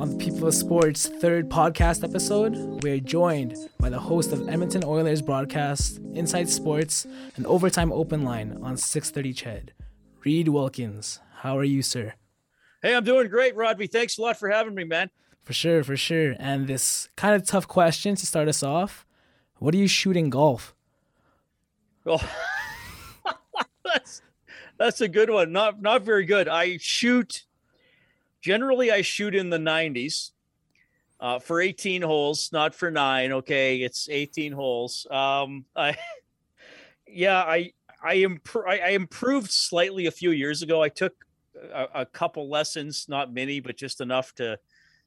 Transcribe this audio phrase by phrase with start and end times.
[0.00, 4.48] On the People of Sports third podcast episode, we are joined by the host of
[4.48, 7.06] Edmonton Oilers broadcast, Inside Sports,
[7.36, 9.74] and Overtime Open Line on 630 CHED.
[10.24, 12.14] Reid Wilkins, how are you, sir?
[12.80, 13.88] Hey, I'm doing great, Rodby.
[13.88, 15.10] Thanks a lot for having me, man.
[15.42, 16.34] For sure, for sure.
[16.38, 19.04] And this kind of tough question to start us off.
[19.58, 20.74] What do you shoot in golf?
[22.06, 22.22] Well,
[23.26, 23.32] oh.
[23.84, 24.22] that's
[24.78, 25.52] that's a good one.
[25.52, 26.48] Not not very good.
[26.48, 27.44] I shoot
[28.40, 30.30] generally I shoot in the 90s
[31.20, 33.32] uh, for 18 holes, not for nine.
[33.32, 35.06] Okay, it's 18 holes.
[35.10, 35.96] Um, I
[37.06, 37.72] yeah, I
[38.02, 40.82] I, imp- I, I improved slightly a few years ago.
[40.82, 41.12] I took
[41.72, 44.58] a, a couple lessons, not many, but just enough to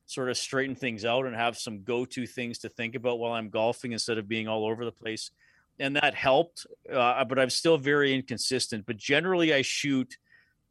[0.05, 3.49] sort of straighten things out and have some go-to things to think about while I'm
[3.49, 5.31] golfing instead of being all over the place.
[5.79, 8.85] And that helped, uh, but I'm still very inconsistent.
[8.85, 10.17] But generally, I shoot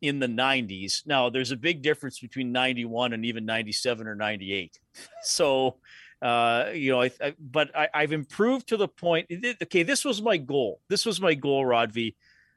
[0.03, 1.07] in the 90s.
[1.07, 4.79] Now, there's a big difference between 91 and even 97 or 98.
[5.25, 5.77] So,
[6.21, 9.31] uh, you know, I, I, but I, have improved to the point.
[9.63, 10.81] Okay, this was my goal.
[10.89, 12.15] This was my goal, Rodvi,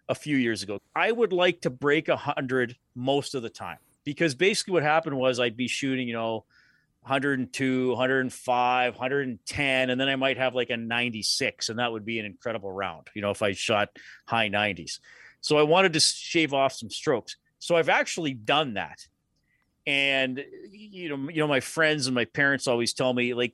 [0.09, 0.79] a few years ago.
[0.95, 5.17] I would like to break a hundred most of the time because basically what happened
[5.17, 6.45] was I'd be shooting, you know,
[7.01, 12.19] 102, 105, 110, and then I might have like a 96, and that would be
[12.19, 13.89] an incredible round, you know, if I shot
[14.25, 14.99] high 90s.
[15.45, 17.35] So I wanted to shave off some strokes.
[17.59, 19.05] So I've actually done that.
[19.85, 23.53] And you know, you know, my friends and my parents always tell me, like,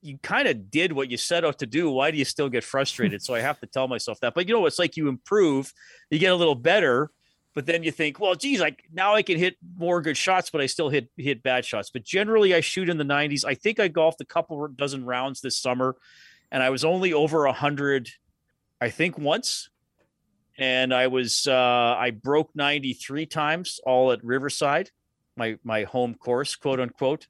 [0.00, 1.88] you kind of did what you set out to do.
[1.88, 3.22] Why do you still get frustrated?
[3.22, 4.34] so I have to tell myself that.
[4.34, 5.72] But you know, it's like you improve,
[6.10, 7.12] you get a little better,
[7.54, 10.60] but then you think, well, geez, like now I can hit more good shots, but
[10.60, 11.88] I still hit hit bad shots.
[11.88, 13.44] But generally, I shoot in the 90s.
[13.44, 15.94] I think I golfed a couple dozen rounds this summer,
[16.50, 18.10] and I was only over hundred,
[18.80, 19.68] I think once
[20.58, 24.90] and I was uh, I broke 93 times, all at Riverside,
[25.36, 27.26] my my home course, quote unquote,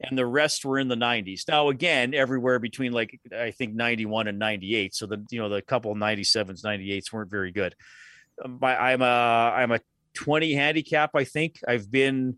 [0.00, 1.48] and the rest were in the 90s.
[1.48, 4.94] Now again, everywhere between like I think 91 and 98.
[4.94, 7.74] So the you know the couple 97s, 98s weren't very good.
[8.44, 9.80] Um, I'm a I'm a
[10.14, 11.10] 20 handicap.
[11.14, 12.36] I think I've been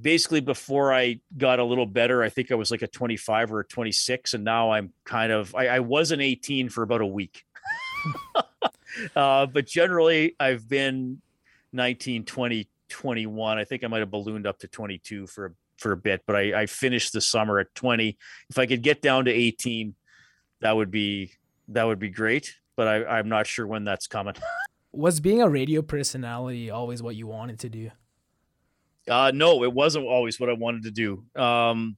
[0.00, 2.22] basically before I got a little better.
[2.22, 5.54] I think I was like a 25 or a 26, and now I'm kind of
[5.54, 7.42] I, I was an 18 for about a week.
[9.16, 11.20] uh, but generally, I've been
[11.72, 13.58] 19, 20, 21.
[13.58, 16.36] I think I might have ballooned up to 22 for a, for a bit, but
[16.36, 18.16] I, I finished the summer at 20.
[18.50, 19.94] If I could get down to 18,
[20.60, 21.32] that would be
[21.68, 22.54] that would be great.
[22.76, 24.34] But I, I'm not sure when that's coming.
[24.92, 27.90] Was being a radio personality always what you wanted to do?
[29.08, 31.40] Uh, no, it wasn't always what I wanted to do.
[31.40, 31.96] Um,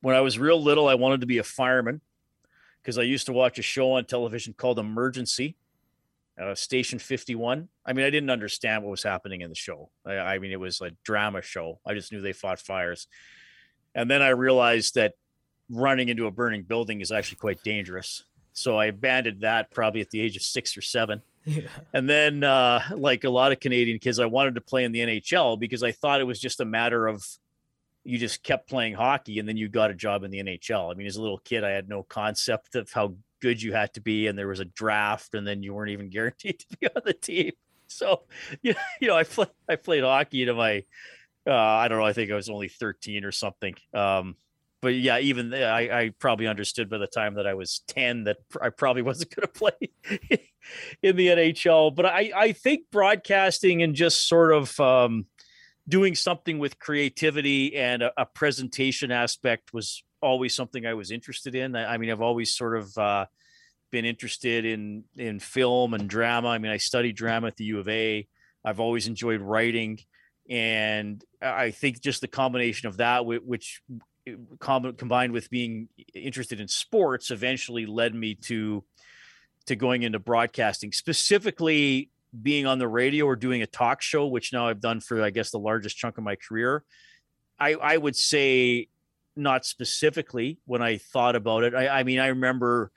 [0.00, 2.00] when I was real little, I wanted to be a fireman
[2.82, 5.56] because I used to watch a show on television called Emergency,
[6.40, 7.68] uh, Station 51.
[7.84, 9.90] I mean, I didn't understand what was happening in the show.
[10.06, 11.80] I, I, mean, it was a drama show.
[11.86, 13.06] I just knew they fought fires.
[13.94, 15.14] And then I realized that
[15.68, 18.24] running into a burning building is actually quite dangerous.
[18.52, 21.22] So I abandoned that probably at the age of six or seven.
[21.44, 21.68] Yeah.
[21.94, 25.00] And then, uh, like a lot of Canadian kids, I wanted to play in the
[25.00, 27.24] NHL because I thought it was just a matter of
[28.04, 30.90] you just kept playing hockey and then you got a job in the NHL.
[30.90, 33.94] I mean, as a little kid, I had no concept of how good you had
[33.94, 36.86] to be, and there was a draft, and then you weren't even guaranteed to be
[36.88, 37.52] on the team.
[37.86, 38.22] So,
[38.62, 40.84] you know, I played I played hockey to my
[41.46, 43.74] uh, I don't know, I think I was only 13 or something.
[43.94, 44.36] Um,
[44.82, 48.38] but yeah, even I, I probably understood by the time that I was 10 that
[48.60, 50.38] I probably wasn't going to play
[51.02, 51.94] in the NHL.
[51.94, 55.26] But I, I think broadcasting and just sort of um,
[55.88, 61.54] doing something with creativity and a, a, presentation aspect was always something I was interested
[61.54, 61.74] in.
[61.76, 63.26] I, I mean, I've always sort of uh,
[63.90, 66.48] been interested in in film and drama.
[66.48, 68.26] I mean, I studied drama at the U of A.
[68.64, 69.98] I've always enjoyed writing,
[70.48, 73.82] and I think just the combination of that, which
[74.60, 78.84] combined with being interested in sports, eventually led me to
[79.66, 82.10] to going into broadcasting, specifically
[82.42, 85.30] being on the radio or doing a talk show, which now I've done for I
[85.30, 86.84] guess the largest chunk of my career.
[87.58, 88.88] I, I would say
[89.36, 91.74] not specifically when I thought about it.
[91.74, 92.90] I, I mean, I remember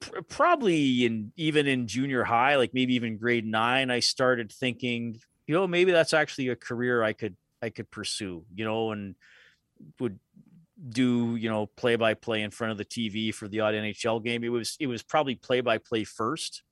[0.00, 5.20] pr- probably in even in junior high, like maybe even grade nine, I started thinking,
[5.46, 9.14] you know, maybe that's actually a career I could I could pursue, you know, and
[9.98, 10.18] would
[10.88, 14.22] do you know play by play in front of the TV for the odd NHL
[14.24, 14.44] game.
[14.44, 16.62] It was it was probably play by play first,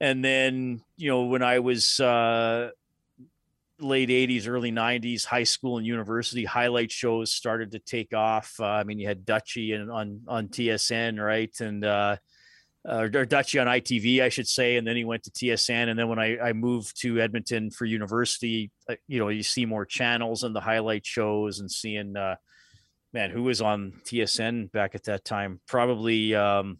[0.00, 2.70] and then you know when I was uh,
[3.84, 8.64] late 80s early 90s high school and university highlight shows started to take off uh,
[8.64, 12.16] i mean you had dutchy and on on tsn right and uh,
[12.86, 15.88] or Dutchy on ITV, I should say, and then he went to TSN.
[15.88, 19.64] And then when I, I moved to Edmonton for university, uh, you know, you see
[19.64, 22.36] more channels and the highlight shows and seeing, uh,
[23.14, 25.60] man, who was on TSN back at that time?
[25.66, 26.78] Probably um,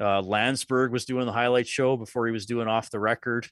[0.00, 3.46] uh, Landsberg was doing the highlight show before he was doing off the record.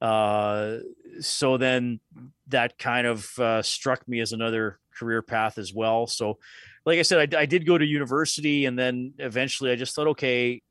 [0.00, 0.78] Uh,
[1.24, 2.00] so then
[2.48, 6.06] that kind of uh, struck me as another career path as well.
[6.06, 6.38] So,
[6.84, 10.08] like I said, I, I did go to university, and then eventually I just thought,
[10.08, 10.62] okay,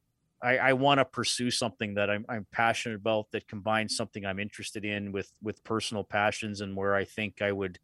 [0.41, 4.39] I, I want to pursue something that I'm, I'm passionate about that combines something I'm
[4.39, 7.79] interested in with with personal passions and where I think I would,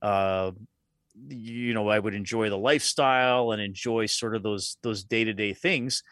[0.00, 0.52] uh,
[1.28, 5.32] you know, I would enjoy the lifestyle and enjoy sort of those those day to
[5.32, 6.02] day things.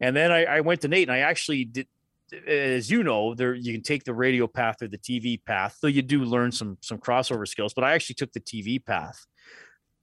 [0.00, 1.86] And then I, I went to NAIT, and I actually did
[2.46, 5.88] as you know, there you can take the radio path or the TV path, though
[5.88, 7.74] you do learn some some crossover skills.
[7.74, 9.24] But I actually took the TV path,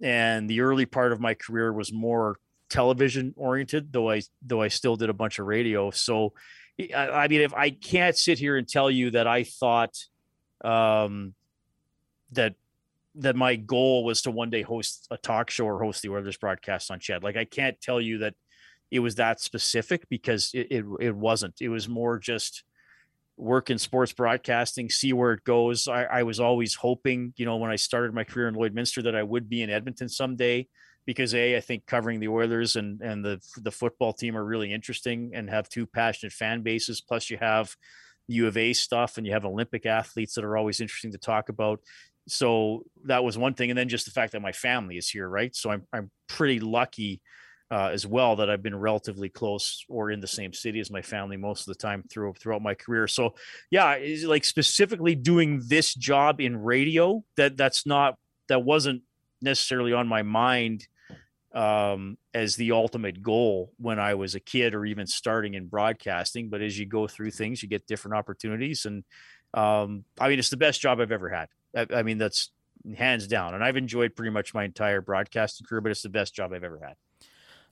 [0.02, 2.38] and the early part of my career was more
[2.70, 5.92] television oriented, though I though I still did a bunch of radio.
[5.92, 6.34] So,
[6.96, 9.96] I, I mean, if I can't sit here and tell you that I thought
[10.64, 11.34] um,
[12.32, 12.56] that
[13.16, 16.38] that my goal was to one day host a talk show or host the Oilers
[16.38, 18.34] broadcast on CHED, like I can't tell you that
[18.94, 21.56] it was that specific because it, it, it wasn't.
[21.60, 22.64] It was more just
[23.38, 25.88] work in sports broadcasting, see where it goes.
[25.88, 29.16] I, I was always hoping, you know, when I started my career in Lloydminster that
[29.16, 30.68] I would be in Edmonton someday
[31.08, 34.72] because a I think covering the Oilers and and the the football team are really
[34.72, 37.02] interesting and have two passionate fan bases.
[37.02, 37.76] Plus, you have
[38.28, 41.50] U of A stuff and you have Olympic athletes that are always interesting to talk
[41.50, 41.80] about.
[42.28, 45.28] So that was one thing, and then just the fact that my family is here,
[45.28, 45.56] right?
[45.56, 47.22] So I'm I'm pretty lucky
[47.74, 51.02] uh, as well that I've been relatively close or in the same city as my
[51.02, 53.08] family most of the time through throughout my career.
[53.08, 53.34] So
[53.72, 59.02] yeah, like specifically doing this job in radio that that's not that wasn't
[59.42, 60.88] necessarily on my mind
[61.56, 66.50] um, as the ultimate goal when I was a kid or even starting in broadcasting.
[66.50, 69.04] But as you go through things, you get different opportunities, and
[69.56, 71.48] um, I mean it's the best job I've ever had.
[71.76, 72.52] I, I mean that's
[72.96, 76.36] hands down, and I've enjoyed pretty much my entire broadcasting career, but it's the best
[76.36, 76.94] job I've ever had.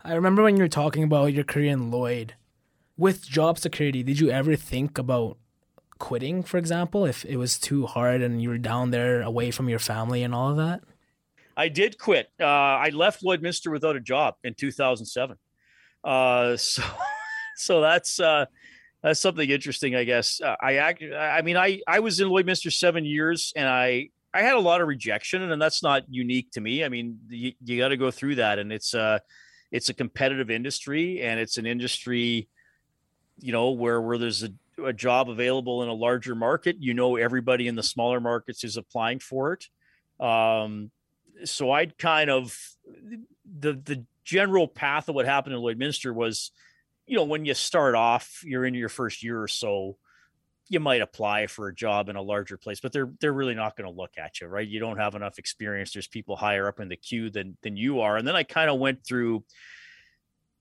[0.04, 2.34] I remember when you were talking about your career in Lloyd.
[2.98, 5.38] With job security, did you ever think about
[6.00, 9.70] quitting, for example, if it was too hard and you were down there away from
[9.70, 10.82] your family and all of that?
[11.56, 12.30] I did quit.
[12.40, 15.38] Uh, I left Lloydminster without a job in 2007.
[16.04, 16.84] Uh, so,
[17.56, 18.46] so that's uh,
[19.04, 20.42] that's something interesting, I guess.
[20.42, 21.04] Uh, I act.
[21.04, 24.82] I mean, I I was in Lloydminster seven years, and I I had a lot
[24.82, 26.84] of rejection, and that's not unique to me.
[26.84, 29.20] I mean, you, you got to go through that, and it's uh
[29.72, 32.48] it's a competitive industry and it's an industry
[33.40, 34.52] you know where where there's a,
[34.84, 38.78] a job available in a larger market you know everybody in the smaller markets is
[38.78, 39.68] applying for it.
[40.24, 40.92] Um,
[41.46, 42.56] so i'd kind of
[43.60, 46.52] the the general path of what happened in lloydminster was
[47.08, 49.98] you know when you start off you're in your first year or so
[50.72, 53.76] you might apply for a job in a larger place, but they're they're really not
[53.76, 54.66] going to look at you, right?
[54.66, 55.92] You don't have enough experience.
[55.92, 58.16] There's people higher up in the queue than than you are.
[58.16, 59.44] And then I kind of went through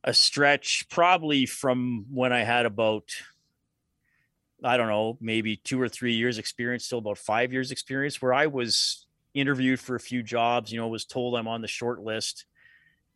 [0.02, 3.04] a stretch probably from when I had about
[4.64, 8.34] I don't know, maybe 2 or 3 years experience till about 5 years experience where
[8.34, 12.00] I was interviewed for a few jobs, you know, was told I'm on the short
[12.00, 12.46] list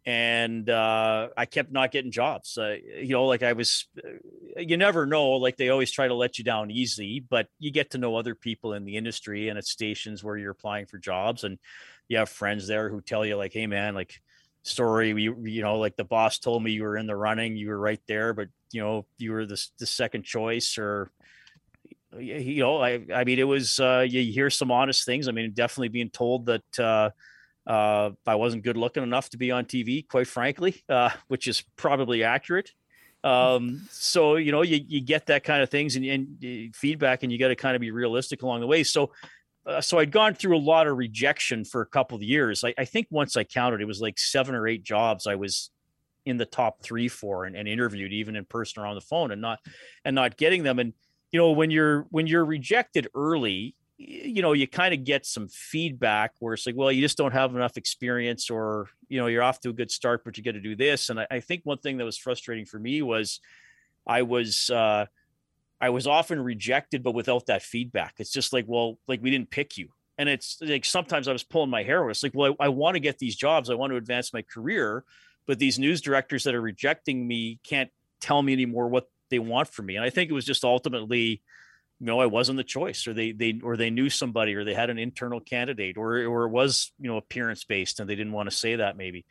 [0.06, 2.58] and uh, I kept not getting jobs.
[2.58, 5.30] Uh, you know, like I was, uh, you never know.
[5.32, 8.34] Like they always try to let you down easy, but you get to know other
[8.34, 11.58] people in the industry and at stations where you're applying for jobs, and
[12.08, 14.20] you have friends there who tell you like, "Hey, man, like."
[14.66, 17.68] story we you know like the boss told me you were in the running you
[17.68, 21.10] were right there but you know you were the, the second choice or
[22.18, 25.52] you know i i mean it was uh you hear some honest things i mean
[25.52, 27.10] definitely being told that uh
[27.66, 31.62] uh, I wasn't good looking enough to be on TV, quite frankly, uh, which is
[31.76, 32.70] probably accurate.
[33.22, 37.22] Um, so you know, you, you get that kind of things and, and uh, feedback,
[37.22, 38.84] and you got to kind of be realistic along the way.
[38.84, 39.12] So,
[39.66, 42.62] uh, so I'd gone through a lot of rejection for a couple of years.
[42.64, 45.70] I, I, think once I counted, it was like seven or eight jobs I was
[46.26, 49.30] in the top three for and, and interviewed, even in person or on the phone,
[49.30, 49.58] and not
[50.04, 50.78] and not getting them.
[50.78, 50.92] And
[51.32, 55.48] you know, when you're when you're rejected early, you know, you kind of get some
[55.48, 59.42] feedback where it's like, well, you just don't have enough experience, or you know, you're
[59.42, 61.10] off to a good start, but you got to do this.
[61.10, 63.40] And I, I, think one thing that was frustrating for me was
[64.06, 65.06] I was uh,
[65.80, 68.14] I was often rejected, but without that feedback.
[68.18, 69.90] It's just like, well, like we didn't pick you.
[70.18, 72.08] And it's like sometimes I was pulling my hair.
[72.10, 74.42] It's like, well, I, I want to get these jobs, I want to advance my
[74.42, 75.04] career,
[75.46, 79.68] but these news directors that are rejecting me can't tell me anymore what they want
[79.68, 79.96] from me.
[79.96, 81.42] And I think it was just ultimately
[82.06, 84.90] know, I wasn't the choice, or they they or they knew somebody, or they had
[84.90, 88.50] an internal candidate, or or it was you know appearance based, and they didn't want
[88.50, 89.24] to say that maybe.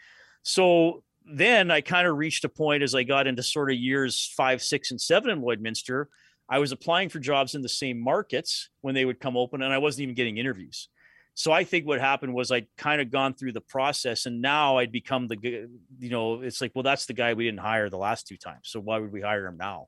[0.44, 4.32] So then I kind of reached a point as I got into sort of years
[4.36, 6.06] five, six, and seven in Lloydminster.
[6.50, 9.74] I was applying for jobs in the same markets when they would come open, and
[9.74, 10.90] I wasn't even getting interviews.
[11.36, 14.78] So I think what happened was I'd kind of gone through the process, and now
[14.78, 15.68] I'd become the,
[16.00, 18.64] you know, it's like, well, that's the guy we didn't hire the last two times,
[18.64, 19.88] so why would we hire him now?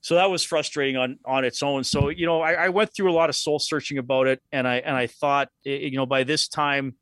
[0.00, 1.84] So that was frustrating on on its own.
[1.84, 4.66] So you know, I, I went through a lot of soul searching about it, and
[4.66, 6.94] I and I thought, you know, by this time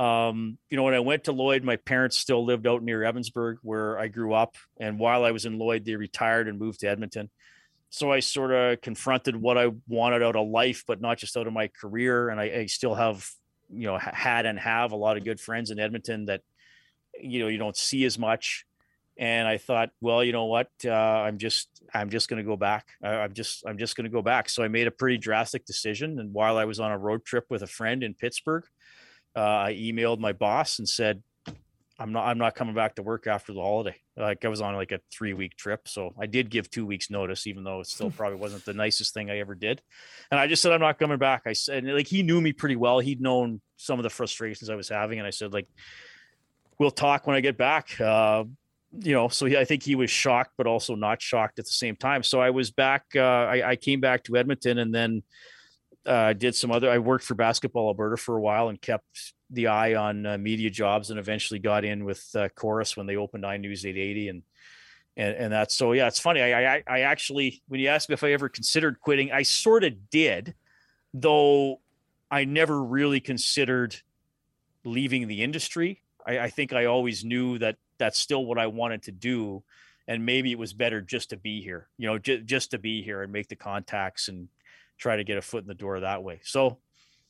[0.00, 3.56] um, you know, when I went to Lloyd, my parents still lived out near Evansburg,
[3.60, 4.56] where I grew up.
[4.80, 7.28] And while I was in Lloyd, they retired and moved to Edmonton.
[7.90, 11.46] So I sort of confronted what I wanted out of life, but not just out
[11.46, 12.30] of my career.
[12.30, 13.28] And I, I still have,
[13.68, 16.40] you know, had and have a lot of good friends in Edmonton that,
[17.20, 18.64] you know, you don't see as much.
[19.20, 20.68] And I thought, well, you know what?
[20.84, 22.88] Uh, I'm just, I'm just going to go back.
[23.04, 24.48] I, I'm just, I'm just going to go back.
[24.48, 26.18] So I made a pretty drastic decision.
[26.18, 28.64] And while I was on a road trip with a friend in Pittsburgh,
[29.36, 31.22] uh, I emailed my boss and said,
[32.00, 33.94] I'm not I'm not coming back to work after the holiday.
[34.16, 35.86] Like I was on like a three week trip.
[35.86, 39.12] So I did give two weeks notice, even though it still probably wasn't the nicest
[39.12, 39.82] thing I ever did.
[40.30, 41.42] And I just said I'm not coming back.
[41.44, 43.00] I said like he knew me pretty well.
[43.00, 45.18] He'd known some of the frustrations I was having.
[45.18, 45.68] And I said, like,
[46.78, 48.00] we'll talk when I get back.
[48.00, 48.44] Uh,
[48.98, 51.70] you know, so he, I think he was shocked, but also not shocked at the
[51.70, 52.22] same time.
[52.22, 55.22] So I was back, uh, I, I came back to Edmonton and then
[56.06, 56.90] uh, did some other.
[56.90, 60.70] I worked for Basketball Alberta for a while and kept the eye on uh, media
[60.70, 64.42] jobs, and eventually got in with uh, Corus when they opened iNews 880, and
[65.16, 66.06] and and that's so yeah.
[66.06, 66.40] It's funny.
[66.40, 69.84] I I, I actually when you asked me if I ever considered quitting, I sort
[69.84, 70.54] of did,
[71.12, 71.80] though
[72.30, 73.96] I never really considered
[74.84, 76.02] leaving the industry.
[76.26, 79.62] I, I think I always knew that that's still what I wanted to do
[80.08, 83.02] and maybe it was better just to be here you know j- just to be
[83.02, 84.48] here and make the contacts and
[85.00, 86.40] try to get a foot in the door that way.
[86.44, 86.78] So,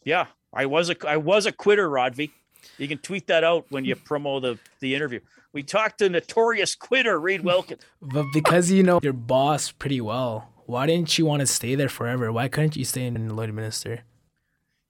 [0.04, 2.30] yeah, I was a I was a quitter, Rodvy.
[2.76, 5.20] You can tweet that out when you promo the the interview.
[5.52, 7.82] We talked to notorious quitter Reid Wilkins.
[8.02, 11.88] But because you know your boss pretty well, why didn't you want to stay there
[11.88, 12.30] forever?
[12.30, 14.00] Why couldn't you stay in Lloydminster?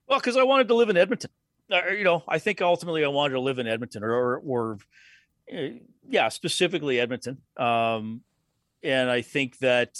[0.07, 1.29] Well, because I wanted to live in Edmonton.
[1.71, 4.77] Uh, you know, I think ultimately I wanted to live in Edmonton, or or, or
[6.07, 7.37] yeah, specifically Edmonton.
[7.57, 8.21] Um,
[8.83, 9.97] and I think that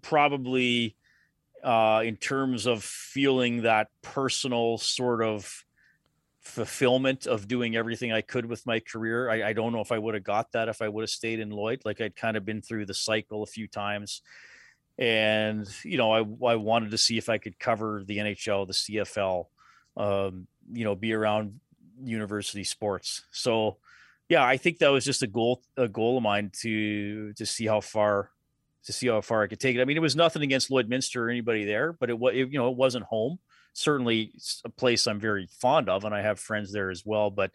[0.00, 0.96] probably
[1.62, 5.64] uh, in terms of feeling that personal sort of
[6.40, 9.30] fulfillment of doing everything I could with my career.
[9.30, 11.38] I, I don't know if I would have got that if I would have stayed
[11.38, 11.82] in Lloyd.
[11.84, 14.22] Like I'd kind of been through the cycle a few times.
[14.98, 18.72] And, you know, I, I wanted to see if I could cover the NHL, the
[18.72, 19.46] CFL,
[19.96, 21.60] um, you know, be around
[22.02, 23.22] university sports.
[23.30, 23.78] So,
[24.28, 27.66] yeah, I think that was just a goal, a goal of mine to, to see
[27.66, 28.30] how far
[28.84, 29.80] to see how far I could take it.
[29.80, 32.70] I mean, it was nothing against Lloydminster or anybody there, but it was you know
[32.70, 33.38] it wasn't home.
[33.74, 37.30] Certainly, a place I'm very fond of, and I have friends there as well.
[37.30, 37.52] But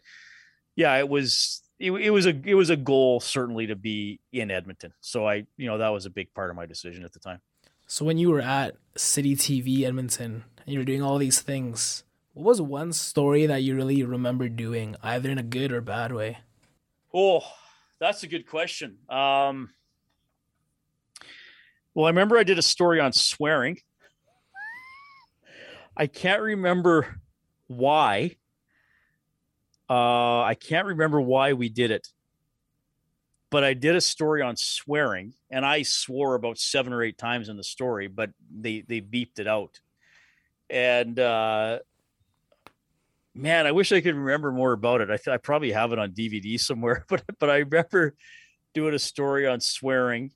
[0.74, 4.50] yeah, it was it, it was a it was a goal certainly to be in
[4.50, 4.92] Edmonton.
[5.00, 7.40] So I you know that was a big part of my decision at the time.
[7.86, 12.04] So when you were at City TV Edmonton and you were doing all these things,
[12.34, 16.12] what was one story that you really remember doing, either in a good or bad
[16.12, 16.38] way?
[17.12, 17.40] Oh,
[17.98, 18.98] that's a good question.
[19.08, 19.70] Um,
[21.94, 23.78] well, I remember I did a story on swearing.
[25.96, 27.20] I can't remember
[27.66, 28.36] why.
[29.90, 32.06] Uh, I can't remember why we did it,
[33.50, 37.48] but I did a story on swearing, and I swore about seven or eight times
[37.48, 39.80] in the story, but they they beeped it out.
[40.68, 41.78] And uh,
[43.38, 45.10] man, I wish I could remember more about it.
[45.10, 48.14] I, th- I probably have it on DVD somewhere, but but I remember
[48.74, 50.32] doing a story on swearing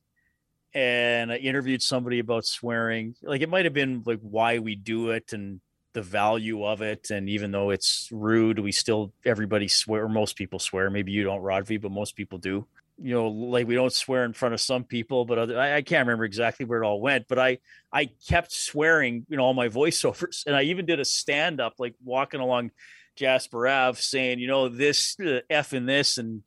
[0.75, 3.15] and I interviewed somebody about swearing.
[3.23, 5.61] Like it might have been like why we do it and
[5.93, 7.11] the value of it.
[7.11, 10.05] And even though it's rude, we still everybody swear.
[10.05, 10.89] Or most people swear.
[10.89, 12.67] Maybe you don't, Rodvy, but most people do.
[13.03, 15.83] You know, like we don't swear in front of some people, but other, I, I
[15.83, 17.27] can't remember exactly where it all went.
[17.29, 17.59] But I
[17.93, 21.75] I kept swearing, you know, all my voiceovers, and I even did a stand up,
[21.79, 22.71] like walking along
[23.17, 26.43] Jasper Ave, saying, you know, this uh, f in this and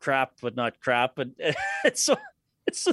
[0.00, 1.34] crap, but not crap, and,
[1.84, 2.16] and so
[2.70, 2.92] so,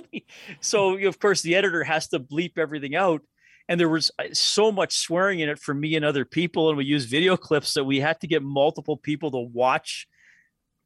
[0.61, 3.21] so of course the editor has to bleep everything out
[3.67, 6.77] and there was uh, so much swearing in it for me and other people and
[6.77, 10.07] we used video clips that we had to get multiple people to watch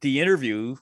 [0.00, 0.76] the interview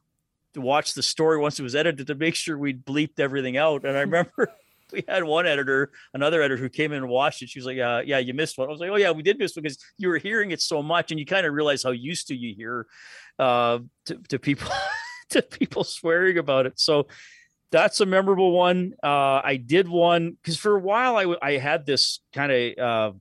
[0.56, 3.84] watch the story once it was edited to make sure we bleeped everything out.
[3.84, 4.52] And i remember
[4.92, 7.48] we had one editor another editor who came in and watched it.
[7.48, 8.68] She was like uh, yeah you missed one.
[8.68, 11.10] I was like oh yeah we did miss because you were hearing it so much
[11.10, 12.86] and you kind of realize how used to you hear
[13.38, 14.68] uh, to, to people
[15.30, 16.78] to people swearing about it.
[16.78, 17.08] So
[17.70, 18.92] that's a memorable one.
[19.02, 23.16] Uh, I did one because for a while I, I had this kind of uh,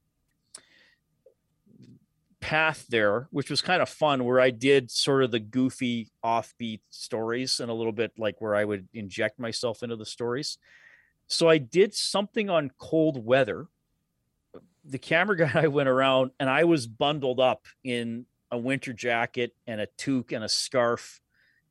[2.42, 6.82] path there, which was kind of fun, where I did sort of the goofy offbeat
[6.90, 10.58] stories and a little bit like where I would inject myself into the stories.
[11.28, 13.68] So I did something on cold weather.
[14.84, 19.56] The camera guy I went around and I was bundled up in a winter jacket
[19.66, 21.22] and a toque and a scarf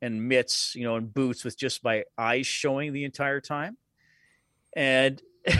[0.01, 3.77] and mitts, you know, and boots with just my eyes showing the entire time.
[4.75, 5.21] And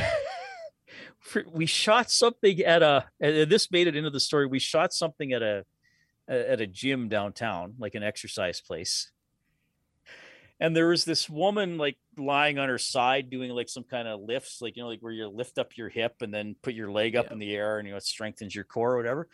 [1.52, 5.42] we shot something at a this made it into the story we shot something at
[5.42, 5.64] a
[6.28, 9.12] at a gym downtown like an exercise place.
[10.60, 14.22] And there was this woman like lying on her side doing like some kind of
[14.22, 16.92] lifts like you know like where you lift up your hip and then put your
[16.92, 17.34] leg up yeah.
[17.34, 19.28] in the air and you know it strengthens your core or whatever.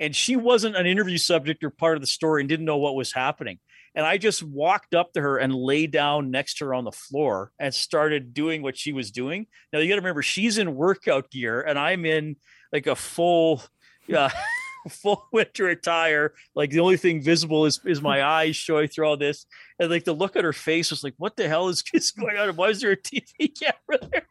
[0.00, 2.94] And she wasn't an interview subject or part of the story and didn't know what
[2.94, 3.58] was happening
[3.94, 6.92] and I just walked up to her and lay down next to her on the
[6.92, 9.46] floor and started doing what she was doing.
[9.72, 12.36] Now you got to remember she's in workout gear and I'm in
[12.72, 13.62] like a full,
[14.06, 14.30] yeah.
[14.88, 16.34] full winter attire.
[16.54, 19.46] Like the only thing visible is is my eyes showing through all this.
[19.78, 22.36] And like the look at her face was like, what the hell is, is going
[22.36, 22.56] on?
[22.56, 24.26] Why is there a TV camera there?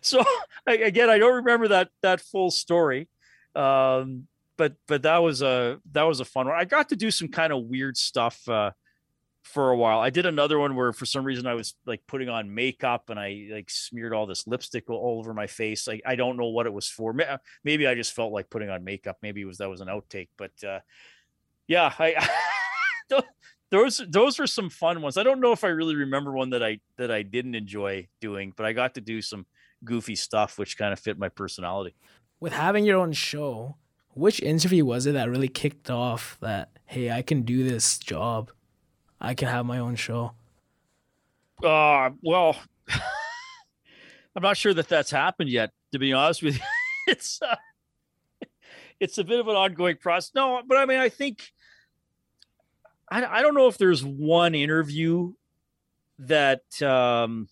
[0.00, 0.24] So
[0.66, 3.08] again, I don't remember that that full story.
[3.54, 6.56] Um, but but that was a that was a fun one.
[6.56, 8.70] I got to do some kind of weird stuff uh,
[9.42, 9.98] for a while.
[9.98, 13.18] I did another one where for some reason I was like putting on makeup and
[13.18, 15.86] I like smeared all this lipstick all over my face.
[15.86, 17.14] Like I don't know what it was for.
[17.64, 19.18] Maybe I just felt like putting on makeup.
[19.20, 20.28] Maybe it was that was an outtake.
[20.36, 20.80] But uh,
[21.66, 22.28] yeah, I
[23.70, 25.16] those those were some fun ones.
[25.16, 28.52] I don't know if I really remember one that I that I didn't enjoy doing,
[28.56, 29.46] but I got to do some
[29.84, 31.96] goofy stuff which kind of fit my personality.
[32.38, 33.76] With having your own show,
[34.10, 38.50] which interview was it that really kicked off that hey, I can do this job?
[39.22, 40.32] I can have my own show?
[41.62, 42.56] Uh, well,
[44.34, 45.70] I'm not sure that that's happened yet.
[45.92, 46.62] To be honest with you,
[47.06, 47.54] it's uh,
[48.98, 50.32] it's a bit of an ongoing process.
[50.34, 51.52] No, but I mean, I think
[53.08, 55.34] I I don't know if there's one interview
[56.18, 57.48] that um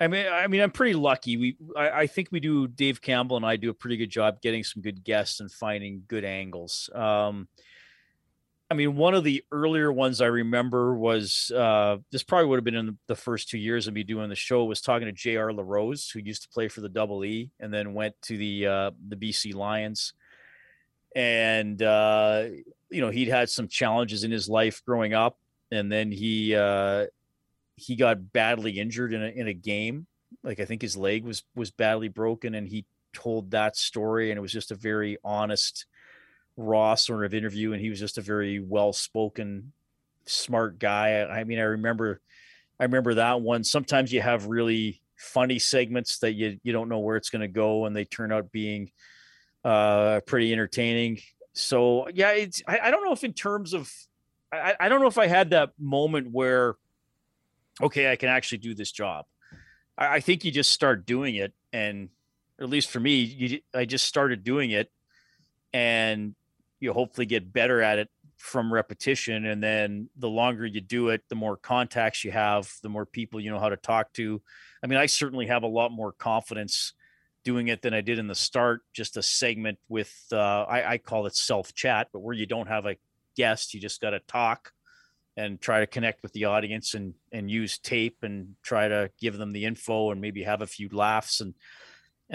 [0.00, 1.36] I mean, I mean, I'm pretty lucky.
[1.36, 2.66] We, I, I, think we do.
[2.66, 6.02] Dave Campbell and I do a pretty good job getting some good guests and finding
[6.08, 6.90] good angles.
[6.92, 7.46] Um,
[8.70, 12.64] I mean, one of the earlier ones I remember was uh, this probably would have
[12.64, 14.64] been in the first two years of me doing the show.
[14.64, 15.52] Was talking to J.R.
[15.52, 18.90] LaRose, who used to play for the Double E and then went to the uh,
[19.06, 20.14] the BC Lions,
[21.14, 22.46] and uh,
[22.90, 25.38] you know he'd had some challenges in his life growing up,
[25.70, 27.06] and then he uh,
[27.76, 30.06] he got badly injured in a in a game.
[30.42, 34.38] Like I think his leg was was badly broken, and he told that story, and
[34.38, 35.84] it was just a very honest
[36.56, 39.72] raw sort of interview and he was just a very well spoken
[40.26, 41.22] smart guy.
[41.22, 42.20] I mean i remember
[42.78, 43.64] i remember that one.
[43.64, 47.48] Sometimes you have really funny segments that you you don't know where it's going to
[47.48, 48.90] go and they turn out being
[49.64, 51.18] uh pretty entertaining.
[51.52, 53.92] So yeah it's I, I don't know if in terms of
[54.52, 56.76] I, I don't know if i had that moment where
[57.82, 59.24] okay i can actually do this job.
[59.98, 62.10] I, I think you just start doing it and
[62.60, 64.90] at least for me you, i just started doing it
[65.72, 66.36] and
[66.84, 69.46] you hopefully get better at it from repetition.
[69.46, 73.40] And then the longer you do it the more contacts you have the more people
[73.40, 74.40] you know how to talk to.
[74.82, 76.92] I mean i certainly have a lot more confidence
[77.42, 80.98] doing it than i did in the start just a segment with uh, I, I
[80.98, 82.96] call it self chat but where you don't have a
[83.36, 84.72] guest you just got to talk
[85.36, 89.36] and try to connect with the audience and and use tape and try to give
[89.36, 91.40] them the info and maybe have a few laughs.
[91.40, 91.54] And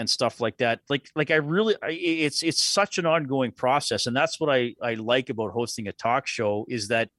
[0.00, 4.06] and stuff like that like like i really I, it's it's such an ongoing process
[4.06, 7.10] and that's what i i like about hosting a talk show is that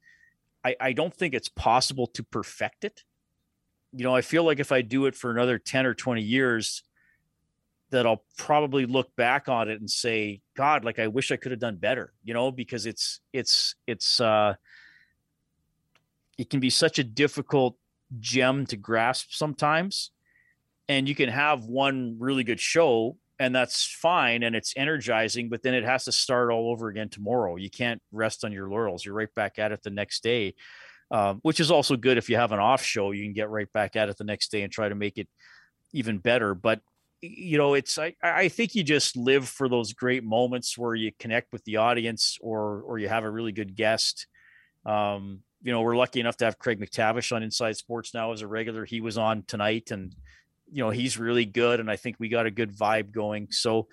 [0.65, 3.04] i i don't think it's possible to perfect it.
[3.94, 6.82] You know i feel like if i do it for another 10 or 20 years
[7.91, 11.52] that i'll probably look back on it and say god like i wish i could
[11.52, 14.56] have done better you know because it's it's it's uh
[16.39, 17.78] it can be such a difficult
[18.20, 20.10] gem to grasp sometimes
[20.92, 25.64] and you can have one really good show and that's fine and it's energizing but
[25.64, 27.56] then it has to start all over again tomorrow.
[27.56, 29.06] You can't rest on your laurels.
[29.06, 30.54] You're right back at it the next day
[31.12, 33.12] um, which is also good if you have an off show.
[33.12, 35.28] You can get right back at it the next day and try to make it
[35.94, 36.56] even better.
[36.56, 36.82] But
[37.24, 41.12] you know it's i i think you just live for those great moments where you
[41.20, 44.26] connect with the audience or or you have a really good guest.
[44.86, 48.42] Um you know we're lucky enough to have craig MacTavish on inside sports now as
[48.42, 48.86] a regular.
[48.86, 50.16] He was on tonight and
[50.72, 53.48] you know he's really good, and I think we got a good vibe going.
[53.52, 53.88] So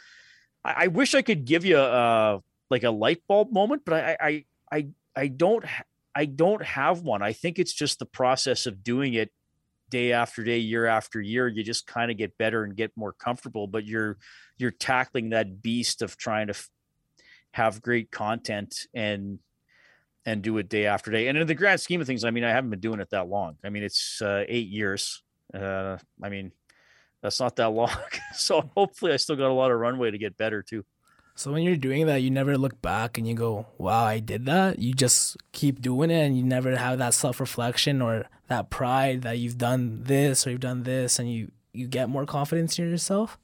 [0.65, 4.17] I, I wish I could give you a like a light bulb moment, but I
[4.21, 4.87] I I
[5.17, 5.65] I don't
[6.15, 7.23] I don't have one.
[7.23, 9.31] I think it's just the process of doing it
[9.91, 11.49] day after day, year after year.
[11.49, 14.19] You just kind of get better and get more comfortable, but you're
[14.57, 16.55] you're tackling that beast of trying to
[17.53, 19.39] have great content and
[20.27, 21.29] and do it day after day.
[21.29, 23.29] And in the grand scheme of things, I mean, I haven't been doing it that
[23.29, 23.57] long.
[23.65, 25.23] I mean, it's uh, eight years.
[25.55, 26.53] Uh, I mean,
[27.23, 27.91] that's not that long.
[28.35, 30.85] so hopefully, I still got a lot of runway to get better too.
[31.35, 34.47] So when you're doing that, you never look back and you go, "Wow, I did
[34.47, 38.71] that." You just keep doing it, and you never have that self reflection or that
[38.71, 42.79] pride that you've done this or you've done this, and you you get more confidence
[42.79, 43.39] in yourself.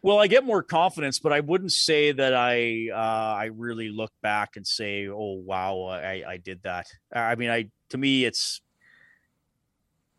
[0.00, 4.12] Well, I get more confidence, but I wouldn't say that I uh, I really look
[4.22, 8.60] back and say, "Oh, wow, I, I did that." I mean, I to me, it's.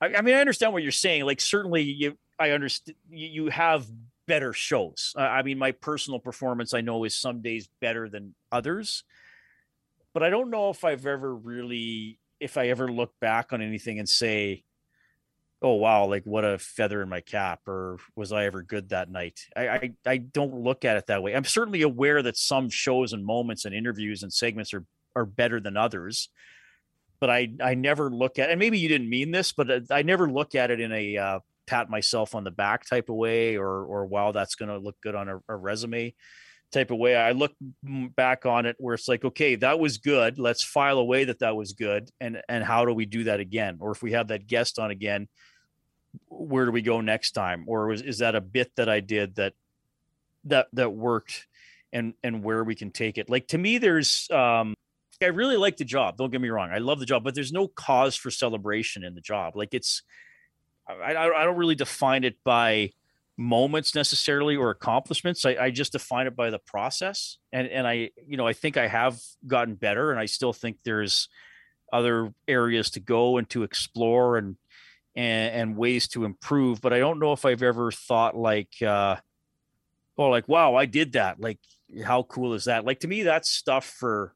[0.02, 1.26] I mean, I understand what you're saying.
[1.26, 3.86] Like, certainly, you I understand you have
[4.28, 5.14] better shows.
[5.18, 9.04] I mean, my personal performance, I know, is some days better than others,
[10.14, 14.00] but I don't know if I've ever really, if I ever look back on anything
[14.00, 14.64] and say,
[15.62, 19.12] oh wow like what a feather in my cap or was i ever good that
[19.12, 22.70] night I, I i don't look at it that way i'm certainly aware that some
[22.70, 26.30] shows and moments and interviews and segments are are better than others
[27.20, 30.02] but i i never look at and maybe you didn't mean this but uh, i
[30.02, 33.56] never look at it in a uh, pat myself on the back type of way
[33.56, 36.14] or or wow that's going to look good on a, a resume
[36.72, 37.16] type of way.
[37.16, 37.54] I look
[37.84, 40.40] back on it where it's like okay that was good.
[40.40, 43.78] Let's file away that that was good and and how do we do that again?
[43.80, 45.28] Or if we have that guest on again
[46.28, 47.66] where do we go next time?
[47.68, 49.54] Or is that a bit that i did that
[50.46, 51.46] that that worked
[51.94, 53.30] and and where we can take it?
[53.30, 54.74] Like to me there's um
[55.22, 56.72] i really like the job don't get me wrong.
[56.72, 59.56] I love the job but there's no cause for celebration in the job.
[59.56, 60.02] Like it's
[60.90, 62.92] i i don't really define it by
[63.38, 68.10] moments necessarily or accomplishments I, I just define it by the process and and i
[68.28, 71.30] you know i think i have gotten better and i still think there's
[71.92, 74.58] other areas to go and to explore and
[75.16, 76.82] and, and ways to improve.
[76.82, 79.18] But I don't know if I've ever thought like, uh,
[80.18, 81.40] oh, like, wow, I did that.
[81.40, 81.60] Like,
[82.04, 82.86] how cool is that?
[82.86, 84.34] Like, to me, that's stuff for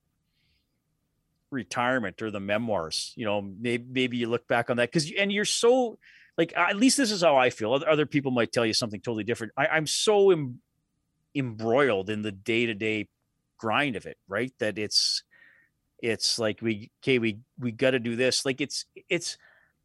[1.51, 3.13] retirement or the memoirs.
[3.15, 5.99] You know, maybe, maybe you look back on that because, and you're so,
[6.37, 7.73] like, at least this is how I feel.
[7.73, 9.53] Other, people might tell you something totally different.
[9.57, 10.59] I, I'm so em,
[11.35, 13.07] embroiled in the day to day
[13.57, 14.51] grind of it, right?
[14.59, 15.23] That it's,
[16.01, 19.37] it's like we okay we we got to do this like it's it's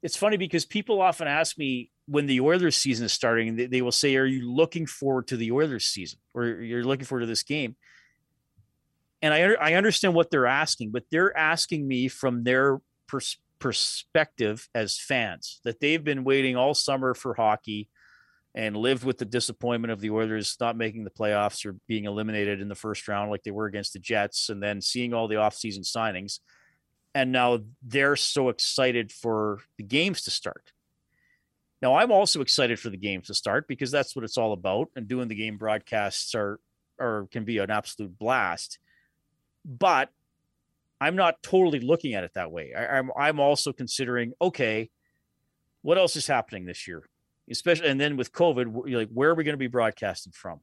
[0.02, 3.82] it's funny because people often ask me when the Oilers season is starting, they, they
[3.82, 7.26] will say, Are you looking forward to the Oilers season or you're looking forward to
[7.26, 7.76] this game?
[9.20, 14.68] And I, I understand what they're asking, but they're asking me from their pers- perspective
[14.75, 17.88] as fans that they've been waiting all summer for hockey
[18.55, 22.61] and lived with the disappointment of the Oilers not making the playoffs or being eliminated
[22.61, 25.37] in the first round like they were against the Jets, and then seeing all the
[25.37, 26.40] offseason signings
[27.14, 30.73] and now they're so excited for the games to start.
[31.81, 34.88] Now I'm also excited for the games to start because that's what it's all about,
[34.94, 36.61] and doing the game broadcasts are
[37.01, 38.79] or can be an absolute blast.
[39.64, 40.11] But
[41.00, 42.72] I'm not totally looking at it that way.
[42.74, 44.90] I, I'm I'm also considering okay,
[45.82, 47.04] what else is happening this year,
[47.50, 50.61] especially and then with COVID, like where are we going to be broadcasting from?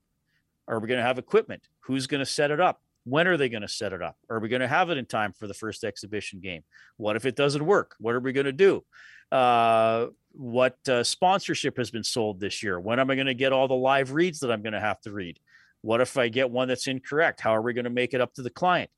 [0.67, 1.63] Are we going to have equipment?
[1.81, 2.81] Who's going to set it up?
[3.03, 4.17] When are they going to set it up?
[4.29, 6.63] Are we going to have it in time for the first exhibition game?
[6.97, 7.95] What if it doesn't work?
[7.99, 8.83] What are we going to do?
[9.31, 12.79] Uh, what uh, sponsorship has been sold this year?
[12.79, 14.99] When am I going to get all the live reads that I'm going to have
[15.01, 15.39] to read?
[15.81, 17.41] What if I get one that's incorrect?
[17.41, 18.89] How are we going to make it up to the client?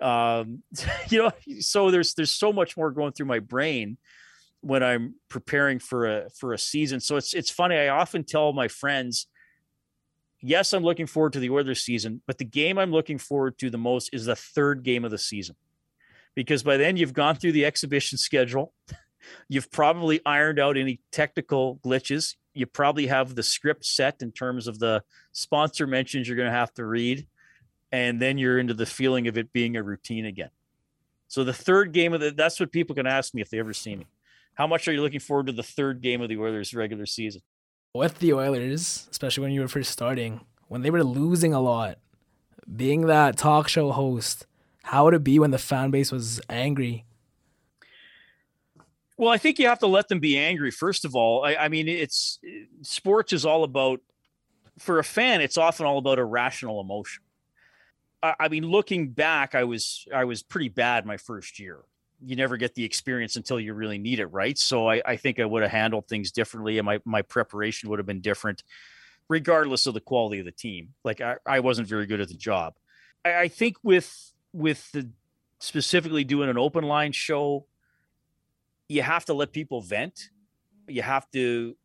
[0.00, 0.62] Um,
[1.08, 3.98] you know, so there's there's so much more going through my brain
[4.60, 7.00] when I'm preparing for a for a season.
[7.00, 7.76] So it's it's funny.
[7.76, 9.26] I often tell my friends
[10.42, 13.70] yes, I'm looking forward to the Oilers season, but the game I'm looking forward to
[13.70, 15.56] the most is the third game of the season.
[16.34, 18.72] Because by then you've gone through the exhibition schedule.
[19.48, 22.34] You've probably ironed out any technical glitches.
[22.54, 26.56] You probably have the script set in terms of the sponsor mentions you're going to
[26.56, 27.28] have to read.
[27.92, 30.50] And then you're into the feeling of it being a routine again.
[31.28, 33.72] So the third game of the that's what people can ask me if they ever
[33.72, 34.06] see me.
[34.54, 37.42] How much are you looking forward to the third game of the Oilers regular season?
[37.94, 41.98] with the Oilers, especially when you were first starting, when they were losing a lot,
[42.74, 44.46] being that talk show host,
[44.84, 47.04] how would it be when the fan base was angry?
[49.18, 50.70] Well, I think you have to let them be angry.
[50.70, 52.38] First of all, I, I mean, it's
[52.80, 54.00] sports is all about
[54.78, 55.40] for a fan.
[55.42, 57.21] It's often all about irrational emotion.
[58.22, 61.84] I, mean, looking back, I was I was pretty bad my first year
[62.24, 64.56] you never get the experience until you really need it, right?
[64.56, 67.98] So I, I think I would have handled things differently, and my my preparation would
[67.98, 68.62] have been different,
[69.28, 70.90] regardless of the quality of the team.
[71.04, 72.74] Like I, I wasn't very good at the job.
[73.24, 75.10] I, I think with with the
[75.58, 77.66] specifically doing an open line show,
[78.88, 80.30] you have to let people vent.
[80.86, 81.76] You have to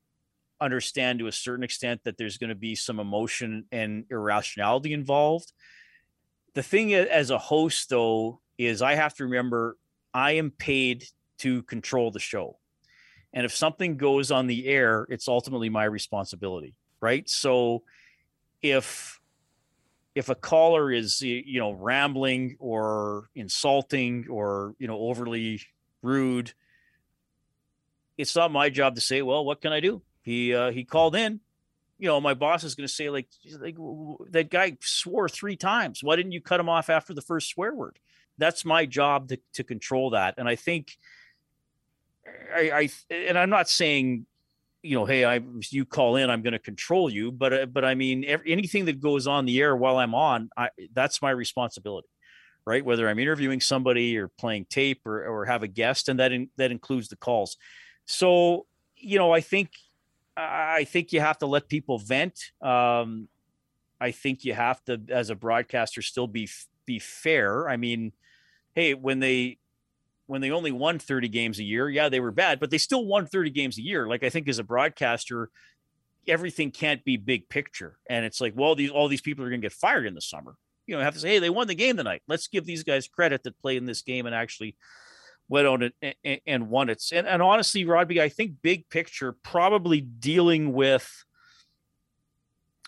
[0.60, 5.52] understand to a certain extent that there's going to be some emotion and irrationality involved
[6.58, 9.78] the thing as a host though is I have to remember
[10.12, 11.06] I am paid
[11.38, 12.58] to control the show.
[13.32, 17.30] And if something goes on the air, it's ultimately my responsibility, right?
[17.30, 17.84] So
[18.64, 19.20] if
[20.16, 25.62] if a caller is you know rambling or insulting or you know overly
[26.02, 26.54] rude,
[28.18, 30.02] it's not my job to say, well, what can I do?
[30.24, 31.40] He uh, he called in.
[32.00, 33.28] You know, my boss is going to say like,
[33.60, 33.76] like
[34.30, 36.04] that guy swore three times.
[36.04, 37.98] Why didn't you cut him off after the first swear word?
[38.38, 40.36] That's my job to to control that.
[40.38, 40.98] And I think
[42.56, 44.28] I, I and I'm not saying
[44.84, 47.32] you know, hey, I you call in, I'm going to control you.
[47.32, 50.50] But uh, but I mean, every, anything that goes on the air while I'm on,
[50.56, 52.08] I, that's my responsibility,
[52.66, 52.86] right?
[52.86, 56.50] Whether I'm interviewing somebody or playing tape or or have a guest, and that in,
[56.58, 57.58] that includes the calls.
[58.06, 59.72] So you know, I think
[60.38, 62.52] I think you have to let people vent.
[62.62, 63.28] Um,
[64.00, 66.48] I think you have to, as a broadcaster, still be
[66.86, 67.68] be fair.
[67.68, 68.14] I mean,
[68.76, 69.58] hey, when they
[70.28, 73.06] when they only won 30 games a year, yeah, they were bad, but they still
[73.06, 74.08] won 30 games a year.
[74.08, 75.50] Like I think as a broadcaster,
[76.28, 77.98] everything can't be big picture.
[78.10, 80.22] And it's like, well, these all these people are going to get fired in the
[80.22, 80.56] summer.
[80.86, 82.22] You know, have to say, hey, they won the game tonight.
[82.28, 84.76] Let's give these guys credit that played in this game and actually
[85.50, 87.04] went on it and, and won it.
[87.12, 91.24] And, and honestly, Rodby, I think big picture, probably dealing with